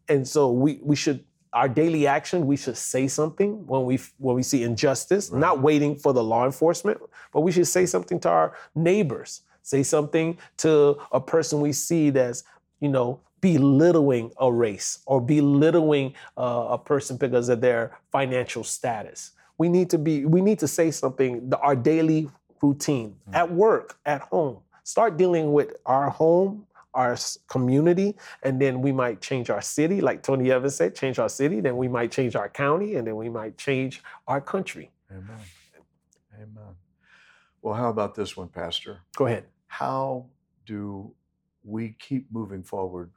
And 0.07 0.27
so 0.27 0.51
we 0.51 0.79
we 0.83 0.95
should 0.95 1.23
our 1.53 1.67
daily 1.67 2.07
action 2.07 2.47
we 2.47 2.55
should 2.55 2.77
say 2.77 3.07
something 3.07 3.65
when 3.67 3.85
we 3.85 3.99
when 4.17 4.35
we 4.35 4.43
see 4.43 4.63
injustice, 4.63 5.29
Right. 5.29 5.39
not 5.39 5.61
waiting 5.61 5.95
for 5.97 6.13
the 6.13 6.23
law 6.23 6.45
enforcement, 6.45 6.99
but 7.33 7.41
we 7.41 7.51
should 7.51 7.67
say 7.67 7.85
something 7.85 8.19
to 8.21 8.29
our 8.29 8.53
neighbors. 8.75 9.41
Say 9.63 9.83
something 9.83 10.37
to 10.57 10.97
a 11.11 11.19
person 11.19 11.61
we 11.61 11.73
see 11.73 12.09
that's 12.09 12.43
you 12.79 12.89
know 12.89 13.19
belittling 13.41 14.31
a 14.39 14.51
race 14.51 14.99
or 15.05 15.19
belittling 15.21 16.13
uh, 16.37 16.67
a 16.71 16.77
person 16.77 17.17
because 17.17 17.49
of 17.49 17.59
their 17.61 17.97
financial 18.11 18.63
status. 18.63 19.31
We 19.57 19.67
need 19.69 19.89
to 19.91 19.97
be 19.97 20.25
we 20.25 20.41
need 20.41 20.59
to 20.59 20.67
say 20.67 20.89
something 20.91 21.49
the, 21.49 21.57
our 21.59 21.75
daily 21.75 22.29
routine 22.61 23.15
Mm. 23.29 23.35
at 23.35 23.51
work, 23.51 23.97
at 24.05 24.21
home. 24.21 24.57
Start 24.83 25.17
dealing 25.17 25.53
with 25.53 25.75
our 25.85 26.09
home, 26.09 26.65
our 26.93 27.17
community, 27.47 28.17
and 28.43 28.61
then 28.61 28.81
we 28.81 28.91
might 28.91 29.21
change 29.21 29.49
our 29.49 29.61
city, 29.61 30.01
like 30.01 30.23
Tony 30.23 30.51
Evans 30.51 30.75
said, 30.75 30.95
change 30.95 31.19
our 31.19 31.29
city, 31.29 31.61
then 31.61 31.77
we 31.77 31.87
might 31.87 32.11
change 32.11 32.35
our 32.35 32.49
county, 32.49 32.95
and 32.95 33.07
then 33.07 33.15
we 33.15 33.29
might 33.29 33.57
change 33.57 34.03
our 34.27 34.41
country. 34.41 34.91
Amen. 35.09 35.39
Amen. 36.35 36.75
Well, 37.61 37.75
how 37.75 37.89
about 37.89 38.15
this 38.15 38.35
one, 38.35 38.49
Pastor? 38.49 38.99
Go 39.15 39.27
ahead. 39.27 39.45
How 39.67 40.25
do 40.65 41.13
we 41.63 41.95
keep 41.99 42.31
moving 42.31 42.63
forward 42.63 43.11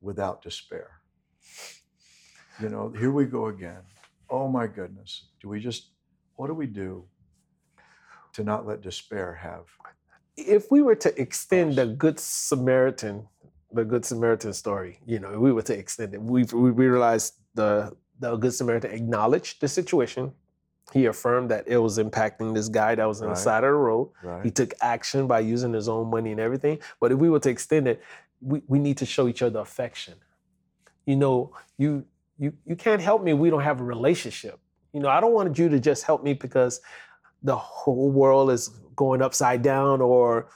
without 0.00 0.42
despair? 0.42 1.00
You 2.60 2.68
know, 2.68 2.90
here 2.90 3.10
we 3.10 3.24
go 3.26 3.46
again. 3.46 3.82
Oh 4.30 4.48
my 4.48 4.66
goodness. 4.66 5.28
Do 5.40 5.48
we 5.48 5.60
just, 5.60 5.90
what 6.34 6.46
do 6.48 6.54
we 6.54 6.66
do 6.66 7.04
to 8.34 8.44
not 8.44 8.66
let 8.66 8.82
despair 8.82 9.34
have? 9.34 9.64
If 10.36 10.70
we 10.70 10.82
were 10.82 10.94
to 10.94 11.20
extend 11.20 11.76
the 11.76 11.86
good 11.86 12.18
samaritan 12.20 13.26
the 13.72 13.84
good 13.84 14.04
samaritan 14.04 14.52
story 14.52 14.98
you 15.06 15.18
know 15.18 15.30
if 15.32 15.38
we 15.38 15.52
were 15.52 15.62
to 15.62 15.76
extend 15.76 16.14
it 16.14 16.22
we 16.22 16.44
we 16.52 16.70
realized 16.70 17.34
the 17.54 17.94
the 18.20 18.36
good 18.36 18.54
samaritan 18.54 18.90
acknowledged 18.92 19.60
the 19.60 19.68
situation. 19.68 20.32
He 20.92 21.04
affirmed 21.06 21.50
that 21.50 21.64
it 21.66 21.76
was 21.78 21.98
impacting 21.98 22.54
this 22.54 22.68
guy 22.68 22.94
that 22.94 23.04
was 23.04 23.20
on 23.20 23.28
Right. 23.28 23.34
the 23.36 23.40
side 23.42 23.64
of 23.64 23.68
the 23.72 23.74
road. 23.74 24.08
He 24.42 24.50
took 24.50 24.72
action 24.80 25.26
by 25.26 25.40
using 25.40 25.72
his 25.74 25.86
own 25.88 26.08
money 26.08 26.30
and 26.30 26.40
everything. 26.40 26.78
But 27.00 27.12
if 27.12 27.18
we 27.18 27.28
were 27.28 27.40
to 27.40 27.50
extend 27.50 27.88
it 27.88 28.00
we, 28.40 28.62
we 28.68 28.78
need 28.78 28.96
to 28.98 29.06
show 29.06 29.26
each 29.28 29.42
other 29.42 29.58
affection. 29.60 30.14
You 31.06 31.16
know 31.16 31.52
you 31.76 32.04
you 32.38 32.52
you 32.64 32.76
can't 32.76 33.02
help 33.02 33.22
me 33.22 33.34
we 33.34 33.50
don't 33.50 33.62
have 33.62 33.80
a 33.80 33.84
relationship. 33.84 34.58
You 34.92 35.00
know 35.00 35.08
i 35.10 35.20
don't 35.20 35.32
want 35.34 35.58
you 35.58 35.68
to 35.68 35.78
just 35.80 36.04
help 36.04 36.22
me 36.22 36.32
because 36.32 36.80
the 37.42 37.56
whole 37.56 38.10
world 38.10 38.50
is 38.50 38.70
going 38.96 39.22
upside 39.22 39.62
down 39.62 40.00
or 40.00 40.48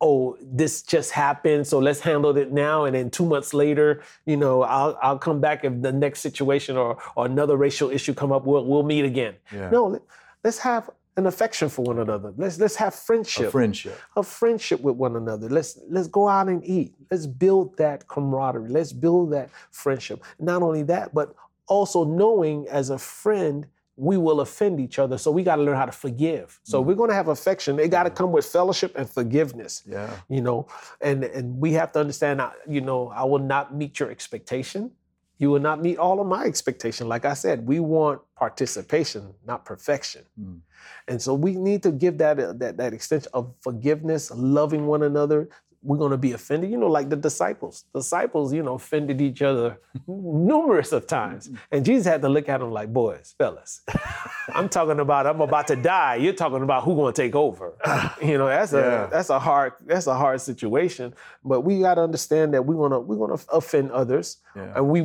oh 0.00 0.36
this 0.42 0.82
just 0.82 1.12
happened 1.12 1.66
so 1.66 1.78
let's 1.78 2.00
handle 2.00 2.36
it 2.36 2.50
now 2.52 2.84
and 2.84 2.94
then 2.96 3.08
two 3.10 3.24
months 3.24 3.54
later 3.54 4.02
you 4.26 4.36
know 4.36 4.62
i'll, 4.62 4.98
I'll 5.00 5.18
come 5.18 5.40
back 5.40 5.64
if 5.64 5.80
the 5.80 5.92
next 5.92 6.20
situation 6.20 6.76
or, 6.76 6.98
or 7.14 7.26
another 7.26 7.56
racial 7.56 7.88
issue 7.90 8.12
come 8.14 8.32
up 8.32 8.44
we'll, 8.44 8.64
we'll 8.64 8.82
meet 8.82 9.04
again 9.04 9.34
Yeah. 9.52 9.70
no 9.70 9.86
let, 9.86 10.02
let's 10.42 10.58
have 10.58 10.90
an 11.16 11.26
affection 11.26 11.68
for 11.68 11.82
one 11.84 11.98
another 12.00 12.32
let's 12.36 12.58
let's 12.58 12.74
have 12.76 12.94
friendship 12.94 13.48
A 13.48 13.50
friendship. 13.50 13.96
a 14.16 14.22
friendship 14.22 14.80
with 14.80 14.96
one 14.96 15.14
another. 15.14 15.46
Let's 15.50 15.78
let's 15.90 16.08
go 16.08 16.26
out 16.26 16.48
and 16.48 16.64
eat. 16.64 16.94
Let's 17.10 17.26
build 17.26 17.76
that 17.76 18.08
camaraderie. 18.08 18.70
Let's 18.70 18.94
build 18.94 19.30
that 19.32 19.50
friendship. 19.70 20.24
Not 20.40 20.62
only 20.62 20.82
that, 20.84 21.12
but 21.12 21.34
also 21.68 22.04
knowing 22.04 22.66
as 22.70 22.88
a 22.88 22.96
friend 22.98 23.66
we 23.96 24.16
will 24.16 24.40
offend 24.40 24.80
each 24.80 24.98
other. 24.98 25.18
So 25.18 25.30
we 25.30 25.42
got 25.42 25.56
to 25.56 25.62
learn 25.62 25.76
how 25.76 25.84
to 25.84 25.92
forgive. 25.92 26.58
So 26.62 26.82
Mm. 26.82 26.86
we're 26.86 26.94
going 26.94 27.10
to 27.10 27.14
have 27.14 27.28
affection. 27.28 27.78
It 27.78 27.88
got 27.88 28.04
to 28.04 28.10
come 28.10 28.32
with 28.32 28.46
fellowship 28.46 28.92
and 28.96 29.08
forgiveness. 29.08 29.82
Yeah. 29.86 30.10
You 30.28 30.40
know, 30.40 30.66
and 31.00 31.24
and 31.24 31.58
we 31.58 31.72
have 31.74 31.92
to 31.92 32.00
understand. 32.00 32.40
You 32.66 32.80
know, 32.80 33.08
I 33.08 33.24
will 33.24 33.38
not 33.38 33.74
meet 33.74 34.00
your 34.00 34.10
expectation. 34.10 34.92
You 35.38 35.50
will 35.50 35.60
not 35.60 35.82
meet 35.82 35.98
all 35.98 36.20
of 36.20 36.26
my 36.26 36.44
expectation. 36.44 37.08
Like 37.08 37.24
I 37.24 37.34
said, 37.34 37.66
we 37.66 37.80
want 37.80 38.20
participation, 38.36 39.34
not 39.44 39.64
perfection. 39.64 40.22
Mm. 40.40 40.60
And 41.08 41.20
so 41.20 41.34
we 41.34 41.56
need 41.56 41.82
to 41.82 41.90
give 41.92 42.18
that 42.18 42.36
that 42.60 42.76
that 42.78 42.94
extension 42.94 43.30
of 43.34 43.52
forgiveness, 43.60 44.30
loving 44.34 44.86
one 44.86 45.02
another. 45.02 45.48
We're 45.84 45.98
going 45.98 46.12
to 46.12 46.16
be 46.16 46.32
offended, 46.32 46.70
you 46.70 46.76
know, 46.76 46.86
like 46.86 47.08
the 47.08 47.16
disciples. 47.16 47.84
Disciples, 47.92 48.52
you 48.52 48.62
know, 48.62 48.74
offended 48.74 49.20
each 49.20 49.42
other 49.42 49.78
numerous 50.06 50.92
of 50.92 51.06
times, 51.06 51.50
and 51.72 51.84
Jesus 51.84 52.06
had 52.06 52.22
to 52.22 52.28
look 52.28 52.48
at 52.48 52.60
them 52.60 52.70
like, 52.70 52.92
"Boys, 52.92 53.34
fellas, 53.36 53.80
I'm 54.54 54.68
talking 54.68 55.00
about 55.00 55.26
I'm 55.26 55.40
about 55.40 55.66
to 55.68 55.76
die. 55.76 56.16
You're 56.16 56.34
talking 56.34 56.62
about 56.62 56.84
who 56.84 56.94
going 56.94 57.12
to 57.12 57.22
take 57.22 57.34
over." 57.34 57.74
You 58.22 58.38
know, 58.38 58.46
that's 58.46 58.72
Yeah. 58.72 59.06
a 59.06 59.10
that's 59.10 59.30
a 59.30 59.38
hard 59.38 59.72
that's 59.84 60.06
a 60.06 60.14
hard 60.14 60.40
situation. 60.40 61.14
But 61.44 61.62
we 61.62 61.80
got 61.80 61.94
to 61.96 62.02
understand 62.02 62.54
that 62.54 62.64
we're 62.64 62.76
gonna 62.76 63.00
we're 63.00 63.16
gonna 63.26 63.40
offend 63.52 63.90
others, 63.90 64.38
Yeah. 64.54 64.74
and 64.76 64.88
we 64.88 65.00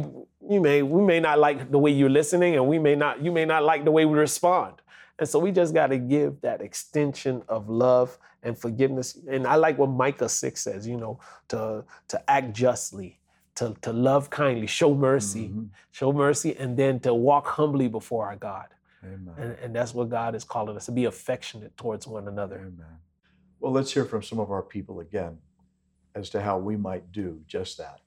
you 0.50 0.62
may 0.62 0.84
we 0.84 1.02
may 1.02 1.20
not 1.20 1.40
like 1.40 1.72
the 1.72 1.80
way 1.80 1.92
you're 1.92 2.10
listening, 2.22 2.56
and 2.56 2.68
we 2.68 2.78
may 2.78 2.96
not 2.96 3.24
you 3.24 3.32
may 3.32 3.46
not 3.46 3.64
like 3.64 3.84
the 3.86 3.92
way 3.92 4.06
we 4.06 4.18
respond. 4.18 4.76
And 5.20 5.28
so 5.28 5.40
we 5.40 5.52
just 5.52 5.74
got 5.74 5.88
to 5.88 5.98
give 5.98 6.42
that 6.42 6.62
extension 6.62 7.42
of 7.50 7.70
love 7.70 8.20
and 8.48 8.58
forgiveness. 8.58 9.18
And 9.30 9.46
I 9.46 9.56
like 9.56 9.78
what 9.78 9.90
Micah 9.90 10.30
6 10.30 10.60
says, 10.62 10.88
you 10.88 10.98
know, 10.98 11.20
to, 11.50 11.84
to 12.08 12.32
act 12.32 12.54
justly, 12.54 13.20
to, 13.56 13.76
to 13.82 13.92
love 13.94 14.30
kindly, 14.30 14.68
show 14.68 14.96
mercy, 14.96 15.50
Mhm. 15.50 15.70
show 15.92 16.12
mercy, 16.14 16.56
and 16.58 16.78
then 16.78 17.00
to 17.02 17.14
walk 17.14 17.46
humbly 17.48 17.88
before 17.90 18.26
our 18.28 18.36
God. 18.38 18.68
Amen. 19.04 19.34
And, 19.38 19.52
and 19.64 19.76
that's 19.76 19.94
what 19.94 20.10
God 20.10 20.34
is 20.36 20.44
calling 20.44 20.76
us 20.76 20.86
to 20.88 20.92
be 20.92 21.06
affectionate 21.06 21.76
towards 21.78 22.08
one 22.08 22.28
another. 22.28 22.58
Amen. 22.60 22.98
Well, 23.60 23.72
let's 23.72 23.92
hear 23.94 24.06
from 24.06 24.24
some 24.24 24.40
of 24.40 24.50
our 24.52 24.62
people 24.64 25.00
again 25.02 25.38
as 26.16 26.30
to 26.32 26.42
how 26.42 26.58
we 26.58 26.76
might 26.78 27.12
do 27.12 27.42
just 27.48 27.78
that. 27.78 28.00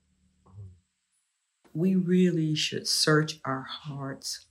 we 1.73 1.95
really 1.95 2.53
should 2.57 2.89
search 2.89 3.39
our 3.45 3.63
hearts, 3.63 4.47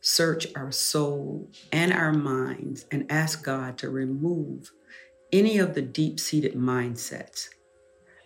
search 0.00 0.44
our 0.56 0.72
soul 0.72 1.48
and 1.70 1.92
our 1.92 2.12
minds, 2.12 2.84
and 2.90 3.06
ask 3.10 3.44
God 3.44 3.78
to 3.78 3.88
remove 3.88 4.72
any 5.32 5.58
of 5.58 5.74
the 5.74 5.82
deep 5.82 6.18
seated 6.18 6.54
mindsets 6.54 7.48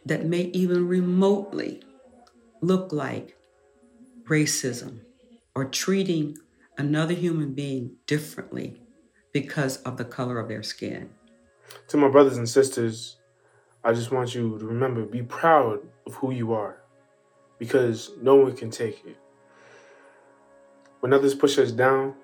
that 0.05 0.27
may 0.27 0.43
even 0.53 0.87
remotely 0.88 1.83
look 2.61 2.93
like 2.93 3.37
racism 4.25 5.01
or 5.55 5.65
treating 5.65 6.38
another 6.79 7.15
human 7.15 7.53
being 7.53 7.97
differently 8.07 8.81
because 9.33 9.79
of 9.79 9.97
the 9.97 10.05
color 10.05 10.38
of 10.38 10.49
their 10.49 10.62
skin. 10.62 11.11
To 11.88 11.97
my 11.97 12.09
brothers 12.09 12.37
and 12.37 12.49
sisters, 12.49 13.17
I 13.85 13.93
just 13.93 14.12
want 14.12 14.35
you 14.35 14.59
to 14.59 14.65
remember 14.65 15.05
be 15.05 15.23
proud 15.23 15.81
of 16.07 16.15
who 16.15 16.33
you 16.33 16.53
are 16.53 16.79
because 17.59 18.11
no 18.21 18.37
one 18.37 18.57
can 18.57 18.71
take 18.71 19.05
it. 19.05 19.17
When 21.01 21.12
others 21.12 21.35
push 21.35 21.59
us 21.59 21.73
down, 21.73 22.15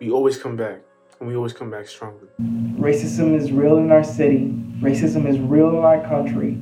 we 0.00 0.10
always 0.10 0.38
come 0.38 0.56
back 0.56 0.80
and 1.22 1.30
we 1.30 1.36
always 1.36 1.52
come 1.52 1.70
back 1.70 1.86
stronger. 1.86 2.26
Racism 2.40 3.36
is 3.36 3.52
real 3.52 3.76
in 3.78 3.92
our 3.92 4.02
city, 4.02 4.52
racism 4.80 5.24
is 5.28 5.38
real 5.38 5.68
in 5.68 5.76
our 5.76 6.02
country. 6.02 6.54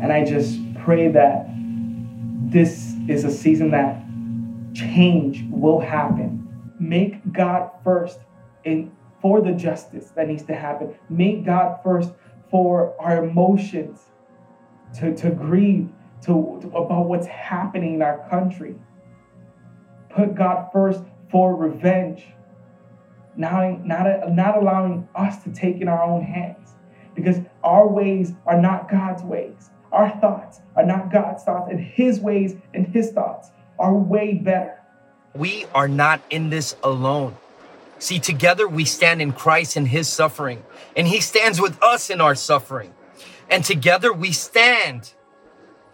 And 0.00 0.12
I 0.12 0.22
just 0.22 0.58
pray 0.84 1.08
that 1.08 1.46
this 2.50 2.94
is 3.08 3.24
a 3.24 3.30
season 3.30 3.70
that 3.70 4.04
change 4.74 5.46
will 5.50 5.80
happen. 5.80 6.46
Make 6.78 7.32
God 7.32 7.70
first 7.82 8.20
in 8.64 8.92
for 9.22 9.40
the 9.40 9.52
justice 9.52 10.10
that 10.10 10.28
needs 10.28 10.42
to 10.44 10.54
happen. 10.54 10.94
Make 11.08 11.46
God 11.46 11.80
first 11.82 12.12
for 12.50 12.94
our 13.00 13.24
emotions 13.24 14.00
to, 14.98 15.16
to 15.16 15.30
grieve 15.30 15.88
to, 16.26 16.58
to 16.60 16.68
about 16.76 17.06
what's 17.06 17.26
happening 17.26 17.94
in 17.94 18.02
our 18.02 18.28
country. 18.28 18.74
Put 20.10 20.34
God 20.34 20.68
first 20.70 21.02
for 21.30 21.56
revenge. 21.56 22.26
Not, 23.38 23.86
not, 23.86 24.32
not 24.32 24.56
allowing 24.56 25.08
us 25.14 25.42
to 25.44 25.52
take 25.52 25.80
in 25.80 25.88
our 25.88 26.02
own 26.02 26.22
hands 26.22 26.74
because 27.14 27.38
our 27.62 27.88
ways 27.88 28.32
are 28.46 28.60
not 28.60 28.90
God's 28.90 29.22
ways. 29.22 29.70
Our 29.92 30.10
thoughts 30.20 30.60
are 30.76 30.84
not 30.84 31.12
God's 31.12 31.44
thoughts, 31.44 31.70
and 31.70 31.80
His 31.80 32.20
ways 32.20 32.56
and 32.74 32.86
His 32.86 33.12
thoughts 33.12 33.50
are 33.78 33.94
way 33.94 34.34
better. 34.34 34.78
We 35.34 35.66
are 35.74 35.88
not 35.88 36.20
in 36.30 36.50
this 36.50 36.76
alone. 36.82 37.36
See, 38.00 38.18
together 38.18 38.68
we 38.68 38.84
stand 38.84 39.22
in 39.22 39.32
Christ 39.32 39.76
in 39.76 39.86
His 39.86 40.08
suffering, 40.08 40.64
and 40.96 41.06
He 41.06 41.20
stands 41.20 41.60
with 41.60 41.80
us 41.82 42.10
in 42.10 42.20
our 42.20 42.34
suffering. 42.34 42.92
And 43.50 43.64
together 43.64 44.12
we 44.12 44.32
stand 44.32 45.12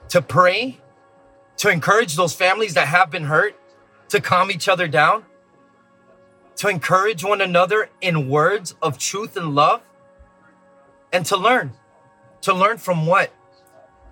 to 0.09 0.21
pray, 0.21 0.79
to 1.59 1.69
encourage 1.69 2.17
those 2.17 2.35
families 2.35 2.75
that 2.75 2.89
have 2.89 3.11
been 3.11 3.25
hurt, 3.25 3.55
to 4.09 4.21
calm 4.21 4.51
each 4.51 4.69
other 4.69 4.89
down, 4.89 5.25
to 6.57 6.69
encourage 6.69 7.25
one 7.25 7.41
another 7.41 7.91
in 8.01 8.29
words 8.29 8.75
of 8.81 8.99
truth 8.99 9.37
and 9.37 9.55
love, 9.55 9.83
and 11.13 11.27
to 11.27 11.37
learn. 11.37 11.73
To 12.43 12.55
learn 12.55 12.79
from 12.79 13.07
what? 13.07 13.33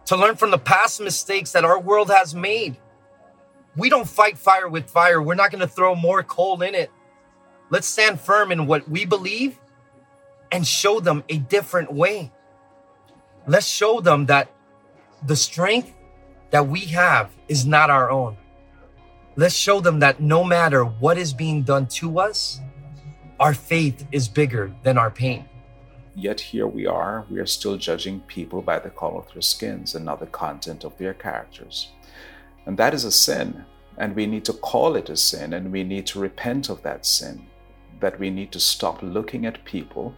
To 0.07 0.17
learn 0.17 0.37
from 0.37 0.51
the 0.51 0.59
past 0.59 1.01
mistakes 1.01 1.53
that 1.53 1.65
our 1.65 1.79
world 1.79 2.11
has 2.11 2.35
made. 2.35 2.77
We 3.77 3.89
don't 3.89 4.09
fight 4.09 4.39
fire 4.39 4.69
with 4.69 4.91
fire. 4.91 5.23
We're 5.23 5.35
not 5.35 5.51
going 5.51 5.61
to 5.61 5.69
throw 5.69 5.95
more 5.95 6.23
coal 6.23 6.63
in 6.63 6.75
it. 6.75 6.91
Let's 7.71 7.87
stand 7.87 8.21
firm 8.21 8.53
in 8.53 8.67
what 8.67 8.89
we 8.89 9.05
believe 9.05 9.59
and 10.51 10.67
show 10.67 11.01
them 11.01 11.25
a 11.29 11.39
different 11.39 11.93
way. 11.93 12.33
Let's 13.47 13.67
show 13.67 14.01
them 14.01 14.27
that 14.27 14.51
the 15.27 15.37
strength 15.37 15.93
that 16.51 16.69
we 16.69 16.81
have 16.81 17.31
is 17.49 17.65
not 17.65 17.91
our 17.91 18.11
own. 18.11 18.37
Let's 19.35 19.55
show 19.55 19.81
them 19.81 19.99
that 20.01 20.21
no 20.21 20.45
matter 20.45 20.85
what 20.85 21.17
is 21.17 21.33
being 21.33 21.63
done 21.63 21.87
to 21.87 22.19
us, 22.19 22.61
our 23.41 23.55
faith 23.55 24.07
is 24.13 24.29
bigger 24.29 24.75
than 24.83 24.99
our 24.99 25.11
pain. 25.11 25.49
Yet 26.15 26.39
here 26.39 26.67
we 26.67 26.87
are, 26.87 27.25
we 27.31 27.39
are 27.39 27.47
still 27.47 27.79
judging 27.79 28.21
people 28.21 28.61
by 28.61 28.79
the 28.79 28.91
color 28.91 29.17
of 29.17 29.33
their 29.33 29.41
skins 29.41 29.95
and 29.95 30.05
not 30.05 30.21
the 30.21 30.27
content 30.27 30.85
of 30.85 30.99
their 30.99 31.15
characters. 31.15 31.89
And 32.67 32.77
that 32.77 32.93
is 32.93 33.05
a 33.05 33.11
sin. 33.11 33.65
And 33.97 34.15
we 34.15 34.27
need 34.27 34.45
to 34.45 34.53
call 34.53 34.97
it 34.97 35.09
a 35.09 35.17
sin 35.17 35.55
and 35.55 35.73
we 35.73 35.83
need 35.83 36.07
to 36.09 36.21
repent 36.21 36.69
of 36.69 36.83
that 36.83 37.07
sin. 37.07 37.47
That 38.01 38.19
we 38.19 38.29
need 38.29 38.53
to 38.53 38.61
stop 38.61 39.03
looking 39.03 39.47
at 39.47 39.65
people 39.65 40.15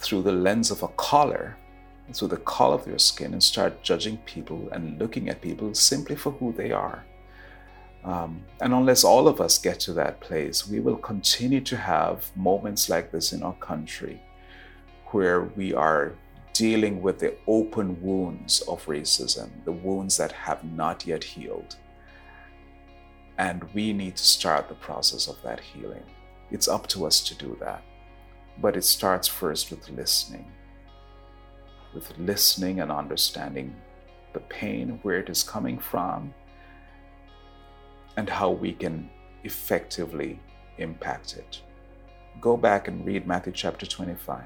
through 0.00 0.22
the 0.22 0.32
lens 0.32 0.72
of 0.72 0.82
a 0.82 0.88
color, 0.88 1.56
through 2.12 2.28
the 2.28 2.38
color 2.38 2.74
of 2.74 2.84
their 2.86 2.98
skin, 2.98 3.34
and 3.34 3.42
start 3.42 3.84
judging 3.84 4.16
people 4.26 4.68
and 4.72 4.98
looking 4.98 5.28
at 5.28 5.40
people 5.40 5.72
simply 5.74 6.16
for 6.16 6.32
who 6.32 6.52
they 6.52 6.72
are. 6.72 7.04
Um, 8.04 8.42
and 8.60 8.72
unless 8.72 9.04
all 9.04 9.28
of 9.28 9.40
us 9.40 9.58
get 9.58 9.78
to 9.80 9.92
that 9.94 10.20
place, 10.20 10.66
we 10.66 10.80
will 10.80 10.96
continue 10.96 11.60
to 11.60 11.76
have 11.76 12.30
moments 12.36 12.88
like 12.88 13.12
this 13.12 13.32
in 13.32 13.42
our 13.42 13.54
country 13.54 14.20
where 15.12 15.42
we 15.42 15.72
are 15.72 16.14
dealing 16.52 17.00
with 17.00 17.18
the 17.18 17.34
open 17.46 18.00
wounds 18.02 18.60
of 18.62 18.84
racism, 18.86 19.50
the 19.64 19.72
wounds 19.72 20.16
that 20.16 20.32
have 20.32 20.64
not 20.64 21.06
yet 21.06 21.22
healed. 21.22 21.76
And 23.38 23.64
we 23.72 23.92
need 23.92 24.16
to 24.16 24.24
start 24.24 24.68
the 24.68 24.74
process 24.74 25.28
of 25.28 25.40
that 25.42 25.60
healing. 25.60 26.04
It's 26.50 26.68
up 26.68 26.86
to 26.88 27.06
us 27.06 27.20
to 27.20 27.34
do 27.34 27.56
that. 27.60 27.82
But 28.58 28.76
it 28.76 28.84
starts 28.84 29.26
first 29.26 29.70
with 29.70 29.88
listening, 29.90 30.50
with 31.94 32.12
listening 32.18 32.80
and 32.80 32.92
understanding 32.92 33.74
the 34.34 34.40
pain, 34.40 34.98
where 35.02 35.18
it 35.20 35.30
is 35.30 35.42
coming 35.42 35.78
from, 35.78 36.34
and 38.16 38.28
how 38.28 38.50
we 38.50 38.72
can 38.72 39.08
effectively 39.44 40.38
impact 40.78 41.36
it. 41.36 41.60
Go 42.40 42.56
back 42.56 42.88
and 42.88 43.04
read 43.06 43.26
Matthew 43.26 43.52
chapter 43.52 43.86
25. 43.86 44.44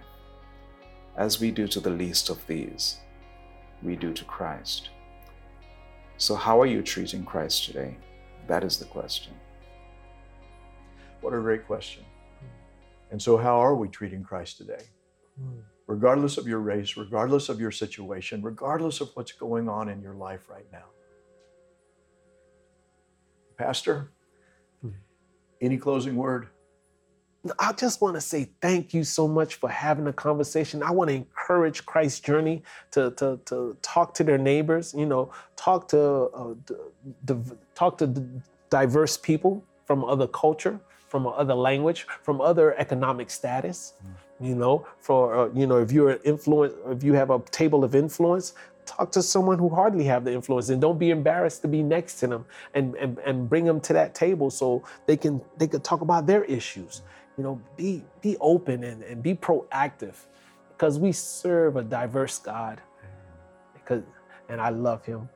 As 1.16 1.40
we 1.40 1.50
do 1.50 1.66
to 1.68 1.80
the 1.80 1.90
least 1.90 2.28
of 2.28 2.46
these, 2.46 2.98
we 3.82 3.96
do 3.96 4.12
to 4.12 4.24
Christ. 4.24 4.90
So, 6.18 6.34
how 6.34 6.60
are 6.60 6.66
you 6.66 6.82
treating 6.82 7.24
Christ 7.24 7.64
today? 7.64 7.96
That 8.46 8.64
is 8.64 8.78
the 8.78 8.84
question. 8.86 9.34
What 11.20 11.34
a 11.34 11.40
great 11.40 11.66
question. 11.66 12.04
And 13.10 13.20
so, 13.20 13.36
how 13.36 13.58
are 13.58 13.74
we 13.74 13.88
treating 13.88 14.22
Christ 14.22 14.58
today? 14.58 14.84
Regardless 15.86 16.38
of 16.38 16.46
your 16.46 16.60
race, 16.60 16.96
regardless 16.96 17.48
of 17.48 17.60
your 17.60 17.70
situation, 17.70 18.42
regardless 18.42 19.00
of 19.00 19.10
what's 19.14 19.32
going 19.32 19.68
on 19.68 19.88
in 19.88 20.02
your 20.02 20.14
life 20.14 20.48
right 20.48 20.66
now. 20.72 20.86
Pastor, 23.56 24.10
any 25.60 25.78
closing 25.78 26.16
word? 26.16 26.48
I 27.58 27.72
just 27.72 28.00
want 28.00 28.16
to 28.16 28.20
say 28.20 28.48
thank 28.60 28.92
you 28.92 29.04
so 29.04 29.28
much 29.28 29.54
for 29.54 29.68
having 29.68 30.06
a 30.08 30.12
conversation. 30.12 30.82
I 30.82 30.90
want 30.90 31.10
to 31.10 31.14
encourage 31.14 31.86
Christ's 31.86 32.20
journey 32.20 32.62
to, 32.90 33.12
to, 33.12 33.38
to 33.46 33.76
talk 33.82 34.14
to 34.14 34.24
their 34.24 34.38
neighbors, 34.38 34.94
you 34.96 35.06
know, 35.06 35.32
talk 35.54 35.88
to 35.88 36.00
uh, 36.00 36.54
talk 37.74 37.98
to 37.98 38.06
diverse 38.68 39.16
people 39.16 39.62
from 39.84 40.04
other 40.04 40.26
culture, 40.26 40.80
from 41.08 41.26
other 41.26 41.54
language, 41.54 42.06
from 42.22 42.40
other 42.40 42.74
economic 42.78 43.30
status. 43.30 43.94
You 44.38 44.54
know, 44.54 44.86
for 45.00 45.34
uh, 45.34 45.48
you 45.54 45.66
know, 45.66 45.78
if 45.78 45.90
you're 45.90 46.10
an 46.10 46.20
influence, 46.24 46.74
if 46.88 47.02
you 47.02 47.14
have 47.14 47.30
a 47.30 47.40
table 47.50 47.84
of 47.84 47.94
influence, 47.94 48.52
talk 48.86 49.12
to 49.12 49.22
someone 49.22 49.58
who 49.58 49.68
hardly 49.68 50.04
have 50.04 50.24
the 50.24 50.32
influence 50.32 50.68
and 50.68 50.80
don't 50.80 50.98
be 50.98 51.10
embarrassed 51.10 51.62
to 51.62 51.68
be 51.68 51.82
next 51.82 52.20
to 52.20 52.26
them 52.26 52.44
and, 52.74 52.94
and, 52.96 53.18
and 53.18 53.48
bring 53.48 53.64
them 53.64 53.80
to 53.80 53.92
that 53.92 54.14
table 54.14 54.50
so 54.50 54.82
they 55.06 55.16
can 55.16 55.40
they 55.56 55.66
could 55.66 55.84
talk 55.84 56.00
about 56.00 56.26
their 56.26 56.44
issues 56.44 57.02
you 57.36 57.44
know 57.44 57.60
be 57.76 58.02
be 58.20 58.36
open 58.40 58.84
and, 58.84 59.02
and 59.02 59.22
be 59.22 59.34
proactive 59.34 60.14
because 60.68 60.98
we 60.98 61.12
serve 61.12 61.76
a 61.76 61.82
diverse 61.82 62.38
god 62.38 62.80
because 63.74 64.02
and 64.48 64.60
i 64.60 64.68
love 64.68 65.04
him 65.04 65.28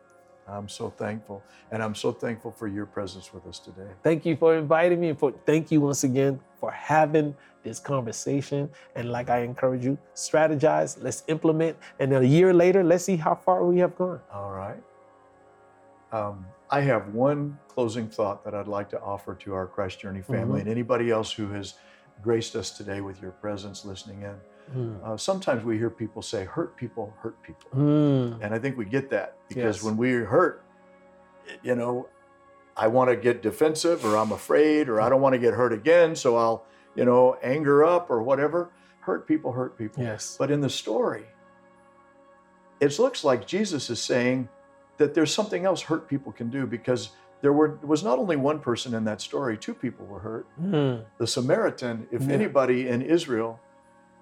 I'm 0.49 0.69
so 0.69 0.91
thankful. 0.91 1.45
And 1.71 1.81
I'm 1.81 1.95
so 1.95 2.13
thankful 2.13 2.51
for 2.51 2.67
your 2.67 2.87
presence 2.87 3.33
with 3.33 3.47
us 3.47 3.59
today. 3.59 3.89
thank 4.03 4.27
you 4.27 4.37
for 4.37 4.57
inviting 4.57 5.01
me 5.01 5.11
and 5.11 5.19
for 5.19 5.33
thank 5.47 5.71
you 5.71 5.81
once 5.81 6.03
again 6.05 6.41
for 6.59 6.71
having 6.71 7.37
this 7.63 7.79
conversation 7.79 8.69
and 8.97 9.11
like 9.11 9.29
i 9.31 9.41
encourage 9.41 9.85
you 9.85 9.99
strategize 10.15 10.97
let's 11.03 11.23
implement 11.29 11.77
and 11.99 12.13
a 12.15 12.27
year 12.27 12.53
later 12.55 12.83
let's 12.83 13.05
see 13.05 13.17
how 13.17 13.35
far 13.35 13.65
we 13.65 13.79
have 13.79 13.95
gone 13.97 14.21
All 14.33 14.51
right. 14.53 14.83
Um, 16.13 16.45
I 16.71 16.81
have 16.81 17.15
one 17.15 17.57
closing 17.69 18.09
thought 18.09 18.45
that 18.45 18.55
I'd 18.55 18.67
like 18.67 18.89
to 18.91 19.01
offer 19.01 19.35
to 19.37 19.55
our 19.55 19.67
Christ 19.67 20.01
Journey 20.01 20.23
family 20.23 20.59
Mhm. 20.59 20.63
and 20.63 20.69
anybody 20.71 21.11
else 21.11 21.31
who 21.33 21.49
has 21.53 21.75
graced 22.23 22.57
us 22.57 22.71
today 22.77 23.01
with 23.01 23.23
your 23.23 23.31
presence 23.31 23.85
listening 23.85 24.23
in. 24.23 24.37
Mm. 24.77 25.05
Uh, 25.05 25.17
sometimes 25.17 25.65
we 25.65 25.79
hear 25.79 25.91
people 25.91 26.21
say, 26.23 26.45
hurt 26.45 26.77
people, 26.77 27.13
hurt 27.23 27.41
people. 27.43 27.69
Mm. 27.77 28.39
And 28.43 28.53
I 28.55 28.59
think 28.59 28.77
we 28.77 28.85
get 28.85 29.09
that 29.11 29.37
because 29.49 29.77
Yes. 29.77 29.83
when 29.85 29.97
we're 29.97 30.25
hurt, 30.27 30.63
you 31.63 31.75
know, 31.77 32.09
I 32.77 32.87
want 32.89 33.11
to 33.11 33.17
get 33.17 33.41
defensive 33.43 34.05
or 34.05 34.17
I'm 34.17 34.33
afraid 34.33 34.89
or 34.89 35.01
I 35.01 35.09
don't 35.09 35.21
want 35.21 35.35
to 35.35 35.39
get 35.41 35.55
hurt 35.55 35.73
again. 35.73 36.15
So 36.17 36.37
I'll, 36.37 36.65
you 36.95 37.05
know, 37.05 37.37
anger 37.43 37.85
up 37.85 38.11
or 38.11 38.23
whatever. 38.23 38.71
Hurt 39.01 39.27
people, 39.27 39.53
hurt 39.53 39.79
people. 39.79 40.03
Yes. 40.03 40.37
But 40.39 40.51
in 40.51 40.61
the 40.61 40.69
story, 40.71 41.25
it 42.81 42.99
looks 42.99 43.25
like 43.25 43.47
Jesus 43.47 43.91
is 43.91 44.01
saying 44.01 44.49
that 44.99 45.15
there's 45.15 45.33
something 45.33 45.65
else 45.65 45.83
hurt 45.83 46.09
people 46.09 46.33
can 46.33 46.51
do 46.51 46.67
because 46.67 47.11
there 47.41 47.53
were 47.53 47.79
was 47.83 48.05
not 48.05 48.19
only 48.19 48.37
one 48.37 48.59
person 48.61 48.95
in 48.95 49.05
that 49.05 49.21
story, 49.21 49.57
two 49.57 49.75
people 49.75 50.05
were 50.07 50.19
hurt. 50.19 50.47
Mm. 50.61 51.05
The 51.19 51.27
Samaritan, 51.27 52.07
if 52.11 52.23
Yeah. 52.23 52.33
anybody 52.35 52.89
in 52.89 53.01
Israel 53.03 53.59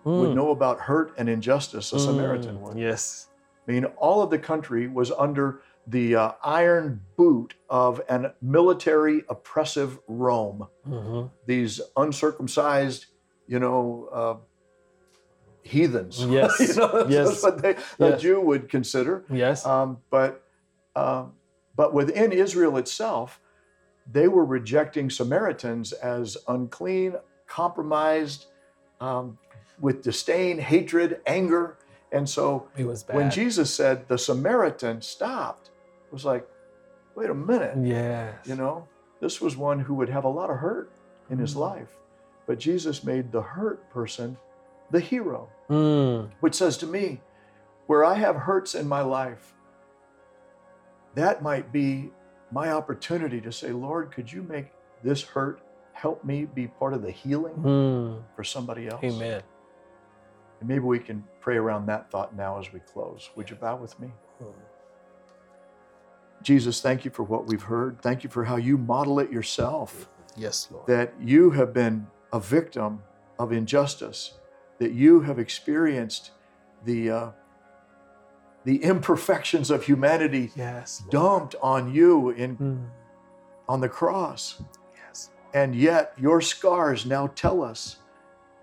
would 0.04 0.30
Mm. 0.30 0.34
know 0.34 0.50
about 0.50 0.78
hurt 0.80 1.12
and 1.18 1.28
injustice, 1.28 1.92
a 1.92 1.98
Samaritan 1.98 2.56
Mm. 2.58 2.60
would. 2.60 2.78
yes 2.78 3.24
I 3.66 3.72
mean, 3.72 3.84
all 3.98 4.22
of 4.22 4.30
the 4.30 4.38
country 4.38 4.88
was 4.88 5.10
under 5.12 5.60
the 5.88 6.14
uh, 6.16 6.32
iron 6.44 7.00
boot 7.16 7.54
of 7.70 8.00
an 8.08 8.32
military 8.42 9.22
oppressive 9.28 9.98
Rome. 10.06 10.68
Mhm. 10.86 11.30
These 11.46 11.80
uncircumcised, 11.96 13.06
you 13.46 13.58
know, 13.58 14.08
uh, 14.12 14.34
heathens. 15.62 16.24
Yes. 16.28 16.58
you 16.60 16.74
know, 16.74 16.88
that's, 16.92 17.10
Yes. 17.10 17.28
that's 17.28 17.42
what 17.42 17.62
they, 17.62 17.76
Yes. 17.98 18.20
Jew 18.20 18.40
would 18.40 18.68
consider. 18.68 19.24
yes 19.30 19.64
Um, 19.66 19.98
but 20.10 20.42
um, 20.96 21.32
but 21.76 21.94
within 21.94 22.32
Israel 22.32 22.76
itself, 22.76 23.40
they 24.10 24.26
were 24.26 24.44
rejecting 24.44 25.10
Samaritans 25.10 25.92
as 25.92 26.36
unclean, 26.48 27.14
compromised, 27.46 28.46
um, 29.00 29.38
with 29.80 30.02
disdain, 30.02 30.58
hatred, 30.58 31.20
anger, 31.24 31.76
and 32.10 32.28
so 32.28 32.66
it 32.76 32.84
was 32.84 33.04
bad 33.04 33.14
when 33.16 33.30
Jesus 33.30 33.72
said 33.72 34.08
the 34.08 34.18
Samaritan 34.18 35.02
stopped, 35.02 35.70
was 36.12 36.24
like, 36.24 36.46
wait 37.14 37.30
a 37.30 37.34
minute, 37.34 37.76
yes 37.82 38.34
you 38.46 38.54
know, 38.54 38.86
this 39.20 39.40
was 39.40 39.56
one 39.56 39.80
who 39.80 39.94
would 39.94 40.08
have 40.08 40.24
a 40.24 40.28
lot 40.28 40.50
of 40.50 40.56
hurt 40.58 40.90
in 41.30 41.38
his 41.38 41.54
Mm. 41.54 41.58
life. 41.60 41.96
But 42.46 42.58
Jesus 42.58 43.04
made 43.04 43.30
the 43.32 43.42
hurt 43.42 43.88
person 43.90 44.36
the 44.90 45.00
hero, 45.00 45.48
Mm. 45.68 46.30
which 46.40 46.54
says 46.54 46.78
to 46.78 46.86
me, 46.86 47.20
where 47.86 48.04
I 48.04 48.14
have 48.14 48.36
hurts 48.36 48.74
in 48.74 48.88
my 48.88 49.02
life, 49.02 49.54
that 51.14 51.42
might 51.42 51.72
be 51.72 52.10
my 52.50 52.70
opportunity 52.70 53.40
to 53.42 53.52
say, 53.52 53.72
Lord, 53.72 54.10
could 54.12 54.32
you 54.32 54.42
make 54.42 54.72
this 55.02 55.22
hurt 55.22 55.60
help 55.92 56.24
me 56.24 56.44
be 56.46 56.68
part 56.68 56.94
of 56.94 57.02
the 57.02 57.10
healing 57.10 57.56
Mm. 57.56 58.22
for 58.36 58.44
somebody 58.44 58.88
else? 58.88 59.02
Amen. 59.02 59.42
And 60.60 60.68
maybe 60.68 60.84
we 60.84 60.98
can 60.98 61.24
pray 61.40 61.56
around 61.56 61.86
that 61.86 62.10
thought 62.10 62.34
now 62.34 62.58
as 62.58 62.72
we 62.72 62.80
close. 62.80 63.30
Would 63.36 63.50
you 63.50 63.56
bow 63.56 63.76
with 63.76 63.98
me? 64.00 64.12
Jesus, 66.48 66.80
thank 66.80 67.04
you 67.04 67.10
for 67.10 67.24
what 67.24 67.46
we've 67.46 67.64
heard. 67.64 68.00
Thank 68.00 68.24
you 68.24 68.30
for 68.30 68.42
how 68.44 68.56
you 68.56 68.78
model 68.78 69.18
it 69.20 69.30
yourself. 69.30 70.08
Yes, 70.34 70.66
Lord. 70.70 70.86
That 70.86 71.12
you 71.20 71.50
have 71.50 71.74
been 71.74 72.06
a 72.32 72.40
victim 72.40 73.02
of 73.38 73.52
injustice, 73.52 74.32
that 74.78 74.92
you 74.92 75.20
have 75.20 75.38
experienced 75.38 76.30
the 76.86 77.10
uh, 77.10 77.30
the 78.64 78.82
imperfections 78.82 79.70
of 79.70 79.84
humanity 79.84 80.50
Yes. 80.56 81.02
Dumped 81.10 81.54
on 81.60 81.92
you 81.92 82.30
in 82.30 82.56
Mm. 82.56 82.86
on 83.68 83.82
the 83.82 83.88
cross. 83.90 84.62
Yes. 85.06 85.28
And 85.52 85.74
yet 85.74 86.14
your 86.16 86.40
scars 86.40 87.04
now 87.04 87.26
tell 87.26 87.62
us 87.62 87.98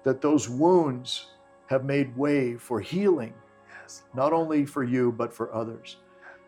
that 0.03 0.21
those 0.21 0.49
wounds 0.49 1.27
have 1.67 1.85
made 1.85 2.17
way 2.17 2.55
for 2.57 2.79
healing, 2.79 3.35
Yes. 3.79 4.01
not 4.15 4.33
only 4.33 4.65
for 4.65 4.83
you, 4.83 5.11
but 5.11 5.31
for 5.31 5.53
others. 5.53 5.97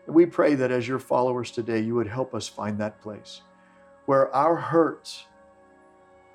And 0.08 0.14
we 0.16 0.24
pray 0.24 0.54
that 0.54 0.70
as 0.70 0.88
your 0.88 0.98
followers 0.98 1.50
today, 1.50 1.80
you 1.80 1.94
would 1.94 2.06
help 2.06 2.34
us 2.34 2.48
find 2.48 2.78
that 2.78 2.98
place 3.02 3.42
where 4.06 4.34
our 4.34 4.56
hurts 4.56 5.26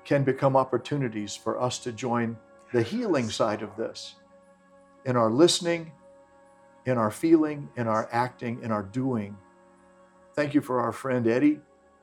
can 0.04 0.22
become 0.22 0.56
opportunities 0.56 1.34
for 1.34 1.60
us 1.60 1.80
to 1.80 1.90
join 1.90 2.36
the 2.72 2.82
healing 2.82 3.28
side 3.28 3.62
of 3.62 3.76
this 3.76 4.14
in 5.04 5.16
our 5.16 5.28
listening, 5.28 5.90
in 6.86 6.96
our 6.98 7.10
feeling, 7.10 7.68
in 7.76 7.88
our 7.88 8.08
acting, 8.12 8.62
in 8.62 8.70
our 8.70 8.84
doing. 8.84 9.36
Thank 10.36 10.54
you 10.54 10.60
for 10.60 10.78
our 10.78 10.92
friend 10.92 11.26
Eddie. 11.26 11.58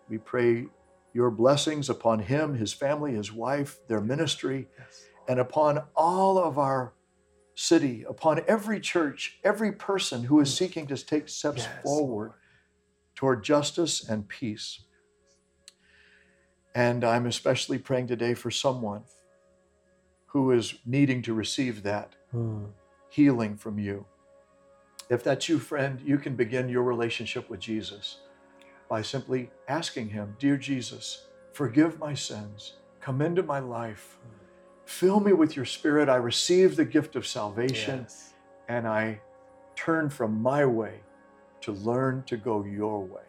We 0.09 0.17
pray 0.17 0.67
your 1.13 1.31
blessings 1.31 1.89
upon 1.89 2.19
him, 2.19 2.53
his 2.53 2.73
family, 2.73 3.13
his 3.13 3.31
wife, 3.31 3.79
their 3.87 4.01
ministry, 4.01 4.67
Yes. 4.77 5.05
and 5.29 5.39
upon 5.39 5.83
all 5.95 6.37
of 6.37 6.59
our 6.59 6.91
city, 7.61 8.03
upon 8.07 8.41
every 8.47 8.79
church, 8.79 9.37
every 9.43 9.71
person 9.71 10.23
who 10.23 10.39
is 10.39 10.53
seeking 10.53 10.87
to 10.87 10.97
take 10.97 11.29
steps 11.29 11.63
Yes, 11.63 11.83
forward 11.83 12.33
toward 13.15 13.43
justice 13.43 14.07
and 14.07 14.27
peace. 14.27 14.81
And 16.73 17.03
I'm 17.03 17.27
especially 17.27 17.77
praying 17.77 18.07
today 18.07 18.33
for 18.33 18.49
someone 18.49 19.03
who 20.27 20.51
is 20.51 20.75
needing 20.85 21.21
to 21.23 21.33
receive 21.33 21.83
that 21.83 22.15
Mm. 22.33 22.71
healing 23.09 23.57
from 23.57 23.77
you. 23.77 24.05
If 25.09 25.23
that's 25.23 25.49
you, 25.49 25.59
friend, 25.59 25.99
you 26.01 26.17
can 26.17 26.35
begin 26.37 26.69
your 26.69 26.83
relationship 26.83 27.49
with 27.49 27.59
Jesus 27.59 28.21
by 28.87 29.01
simply 29.01 29.51
asking 29.67 30.09
Him, 30.09 30.35
Dear 30.39 30.55
Jesus, 30.57 31.27
forgive 31.51 31.99
my 31.99 32.13
sins, 32.13 32.77
come 33.01 33.21
into 33.21 33.43
my 33.43 33.59
life, 33.59 34.17
fill 34.85 35.19
me 35.19 35.33
with 35.33 35.55
your 35.55 35.65
Spirit. 35.65 36.09
I 36.09 36.15
receive 36.15 36.75
the 36.75 36.85
gift 36.85 37.15
of 37.15 37.25
salvation, 37.27 38.01
Yes. 38.01 38.33
and 38.67 38.87
I 38.87 39.21
turn 39.75 40.09
from 40.09 40.41
my 40.41 40.65
way 40.65 41.01
to 41.61 41.71
learn 41.71 42.23
to 42.23 42.37
go 42.37 42.63
your 42.63 43.03
way. 43.03 43.21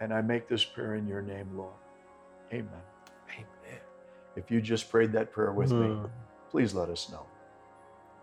And 0.00 0.14
I 0.14 0.20
make 0.20 0.48
this 0.48 0.64
prayer 0.64 0.94
in 0.94 1.08
your 1.08 1.22
name, 1.22 1.48
Lord. 1.56 1.74
Amen. 2.52 2.68
Amen. 3.32 3.80
If 4.36 4.48
you 4.50 4.60
just 4.60 4.88
prayed 4.90 5.10
that 5.12 5.32
prayer 5.32 5.52
with 5.52 5.72
me, 5.72 5.88
Mm. 5.88 6.10
please 6.50 6.72
let 6.72 6.88
us 6.88 7.10
know. 7.10 7.26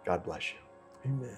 God 0.06 0.24
bless 0.24 0.54
you. 0.54 0.60
Amen. 1.06 1.38